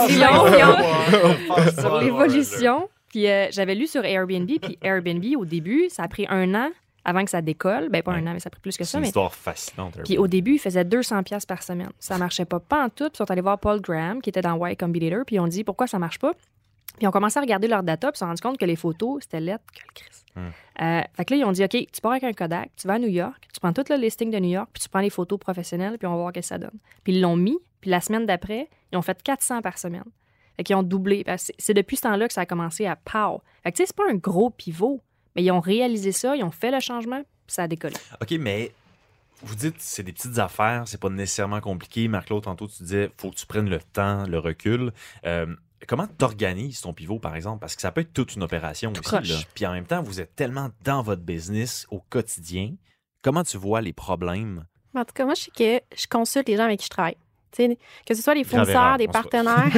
[1.79, 2.89] sur l'évolution.
[3.09, 6.69] Puis euh, j'avais lu sur Airbnb, puis Airbnb, au début, ça a pris un an
[7.05, 7.89] avant que ça décolle.
[7.89, 8.97] Ben, pas un an, mais ça a pris plus que C'est ça.
[8.97, 9.07] une Mais...
[9.07, 9.99] histoire fascinante.
[10.03, 11.91] Puis au début, ils faisaient 200 pièces par semaine.
[11.99, 13.05] Ça marchait pas, pas en tout.
[13.05, 15.47] Puis ils sont allés voir Paul Graham, qui était dans Y Combinator, puis ils ont
[15.47, 16.33] dit pourquoi ça marche pas?
[16.33, 18.65] Puis ils ont commencé à regarder leur data, puis ils se sont rendus compte que
[18.65, 20.25] les photos, c'était lettre que le Christ.
[20.37, 22.93] Euh, fait que là, ils ont dit OK, tu pars avec un Kodak, tu vas
[22.93, 25.09] à New York, tu prends tout le listing de New York, puis tu prends les
[25.09, 26.77] photos professionnelles, puis on va voir ce que ça donne.
[27.03, 30.05] Puis ils l'ont mis, puis la semaine d'après, ils ont fait 400 par semaine.
[30.57, 31.23] Fait qu'ils ont doublé.
[31.37, 33.41] C'est c'est depuis ce temps-là que ça a commencé à pow.
[33.63, 35.01] Fait que tu sais, c'est pas un gros pivot,
[35.35, 37.95] mais ils ont réalisé ça, ils ont fait le changement, puis ça a décollé.
[38.21, 38.71] OK, mais
[39.43, 42.07] vous dites c'est des petites affaires, c'est pas nécessairement compliqué.
[42.07, 44.91] Marc-Claude, tantôt, tu disais faut que tu prennes le temps, le recul.
[45.25, 45.47] Euh,
[45.87, 47.59] comment tu organises ton pivot, par exemple?
[47.59, 49.29] Parce que ça peut être toute une opération aussi.
[49.29, 49.37] là.
[49.53, 52.75] Puis en même temps, vous êtes tellement dans votre business au quotidien.
[53.21, 54.65] Comment tu vois les problèmes?
[54.95, 57.17] En tout cas, moi, je sais que je consulte les gens avec qui je travaille.
[57.51, 59.69] Tu sais, que ce soit Grave fournisseurs, des partenaires.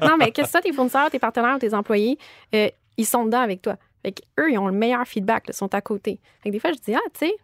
[0.02, 2.18] non, mais que ce soit tes fournisseurs, tes partenaires ou tes employés,
[2.54, 3.76] euh, ils sont dedans avec toi.
[4.02, 6.18] Fait eux, ils ont le meilleur feedback, ils sont à côté.
[6.42, 7.34] Fait que des fois, je dis, ah, tu sais,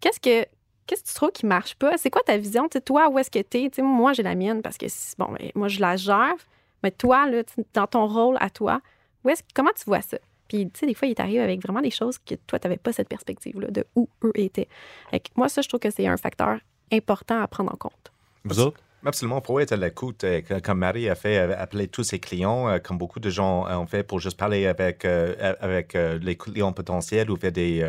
[0.00, 0.46] qu'est-ce que.
[0.86, 1.98] Qu'est-ce que tu trouves qui marche pas?
[1.98, 2.68] C'est quoi ta vision?
[2.68, 3.82] Tu sais, toi, où est-ce que tu es?
[3.82, 4.86] moi, j'ai la mienne parce que,
[5.18, 6.36] bon, ben, moi, je la gère.
[6.84, 7.42] Mais toi, là,
[7.74, 8.80] dans ton rôle à toi,
[9.24, 10.18] où est-ce, comment tu vois ça?
[10.46, 12.76] Puis, tu sais, des fois, il t'arrive avec vraiment des choses que toi, tu n'avais
[12.76, 14.68] pas cette perspective-là de où eux étaient.
[15.10, 16.60] Fait que moi, ça, je trouve que c'est un facteur
[16.92, 18.12] important à prendre en compte.
[18.44, 18.80] Vous autres?
[19.06, 20.24] Absolument, faut être à l'écoute.
[20.24, 23.64] euh, Comme Marie a fait, euh, appeler tous ses clients, euh, comme beaucoup de gens
[23.68, 27.80] ont fait pour juste parler avec, avec les clients potentiels ou faire des,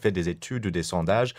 [0.00, 1.34] faire des études ou des sondages.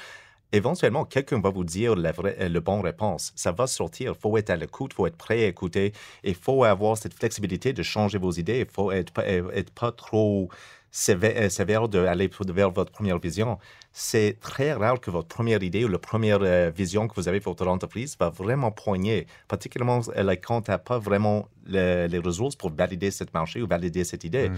[0.53, 3.33] Éventuellement, quelqu'un va vous dire la vraie, euh, le bon réponse.
[3.35, 4.13] Ça va sortir.
[4.17, 5.93] Il faut être à l'écoute, il faut être prêt à écouter.
[6.23, 8.59] Il faut avoir cette flexibilité de changer vos idées.
[8.61, 10.49] Il faut être, euh, être pas trop
[10.95, 13.57] sévère, euh, sévère d'aller vers votre première vision.
[13.91, 17.39] C'est très rare que votre première idée ou la première euh, vision que vous avez
[17.41, 20.01] pour votre entreprise va vraiment poigner, particulièrement
[20.45, 24.23] quand tu n'as pas vraiment le- les ressources pour valider cette marché ou valider cette
[24.23, 24.49] idée.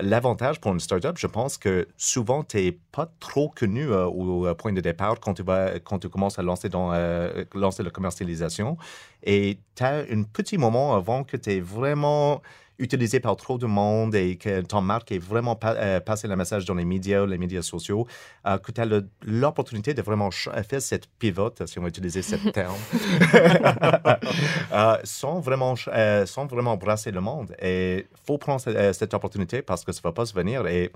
[0.00, 4.52] L'avantage pour une startup, je pense que souvent, tu n'es pas trop connu euh, au
[4.56, 7.90] point de départ quand tu, vas, quand tu commences à lancer, dans, euh, lancer la
[7.90, 8.76] commercialisation.
[9.22, 12.42] Et tu as un petit moment avant que tu es vraiment
[12.78, 16.34] utilisé par trop de monde et que ton marque est vraiment pa- euh, passé le
[16.36, 18.06] message dans les médias, les médias sociaux,
[18.46, 18.86] euh, que tu as
[19.24, 22.74] l'opportunité de vraiment faire cette pivote, si on va utiliser ce terme,
[24.72, 27.54] euh, sans, vraiment, euh, sans vraiment brasser le monde.
[27.60, 30.66] Et il faut prendre euh, cette opportunité parce que ça ne va pas se venir.
[30.66, 30.90] Et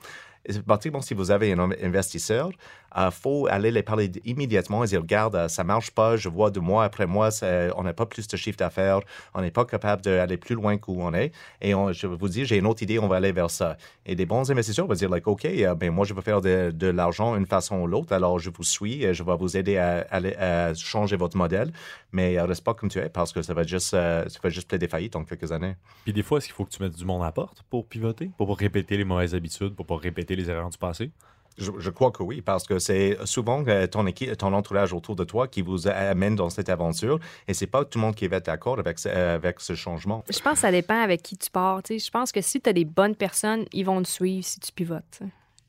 [0.67, 2.51] particulièrement si vous avez un in- investisseur,
[2.97, 6.29] il faut aller les parler immédiatement et dire, regarde, euh, ça ne marche pas, je
[6.29, 7.29] vois de mois après mois,
[7.77, 9.01] on n'a pas plus de chiffre d'affaires,
[9.35, 11.33] on n'est pas capable d'aller plus loin qu'où on est.
[11.61, 13.77] Et on- je vous dis, j'ai une autre idée, on va aller vers ça.
[14.07, 16.89] Et des bons investisseurs vont dire, like, OK, euh, ben, moi, je veux faire de,
[16.89, 20.75] l'argent une façon ou l'autre, alors je vous suis, et je vais vous aider à,
[20.75, 21.73] changer votre modèle,
[22.13, 24.49] mais euh, reste pas comme tu es parce que ça va juste, euh, ça va
[24.49, 25.77] juste plaider faillite en quelques années.
[26.05, 27.87] Puis des fois, est-ce qu'il faut que tu mettes du monde à la porte pour
[27.87, 28.31] pivoter?
[28.39, 31.11] Pour pas répéter les mauvaises habitudes, pour pas répéter les erreurs du passé?
[31.59, 35.16] Je, je crois que oui, parce que c'est souvent euh, ton équipe, ton entourage autour
[35.16, 37.18] de toi qui vous amène dans cette aventure,
[37.49, 39.74] et c'est pas tout le monde qui va être d'accord avec, ce- euh, avec ce
[39.74, 40.24] changement.
[40.30, 41.82] Je pense que ça dépend avec qui tu pars.
[41.82, 42.07] tu sais.
[42.07, 44.70] Je pense que si tu as des bonnes personnes, ils vont te suivre si tu
[44.70, 45.18] pivotes.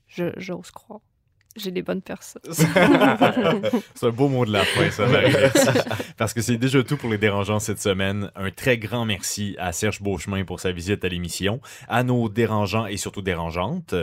[0.08, 1.00] J'ose croire.
[1.56, 2.42] J'ai des bonnes personnes.
[2.52, 5.34] c'est un beau mot de la fin, ça, Marie.
[5.34, 5.68] Merci.
[6.18, 8.32] Parce que c'est déjà tout pour les dérangeants cette semaine.
[8.36, 12.86] Un très grand merci à Serge Beauchemin pour sa visite à l'émission, à nos dérangeants
[12.86, 13.96] et surtout dérangeantes.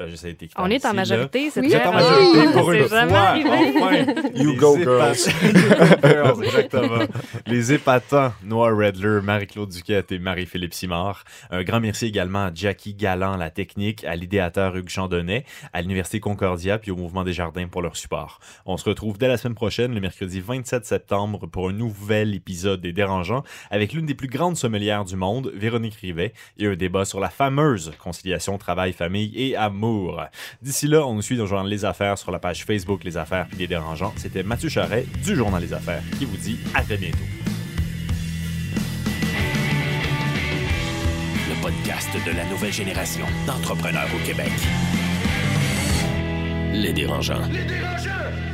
[0.00, 3.04] Euh, j'essaie d'être On est en majorité, c'est êtes en majorité pour une fois.
[3.04, 3.38] Enfin,
[4.34, 7.04] You go, go, girls, exactement.
[7.46, 11.24] Les épatants Noah Redler, Marie-Claude Duquette et Marie-Philippe Simard.
[11.50, 16.20] Un grand merci également à Jackie Galland, la technique, à l'idéateur Hugues Chandonnet, à l'Université
[16.20, 18.40] Concordia puis au Mouvement des Jardins pour leur support.
[18.66, 22.80] On se retrouve dès la semaine prochaine, le mercredi 27 septembre, pour un nouvel épisode
[22.80, 27.04] des Dérangeants avec l'une des plus grandes sommelières du monde, Véronique Rivet, et un débat
[27.04, 30.22] sur la fameuse conciliation travail-famille et amour.
[30.62, 33.16] D'ici là, on nous suit dans le journal Les Affaires sur la page Facebook Les
[33.16, 34.12] Affaires puis les Dérangeants.
[34.16, 37.18] C'était Mathieu Charret du journal Les Affaires qui vous dit à très bientôt.
[41.48, 44.52] Le podcast de la nouvelle génération d'entrepreneurs au Québec.
[46.78, 47.42] Les dérangeants.
[47.50, 48.47] Les dérangeants!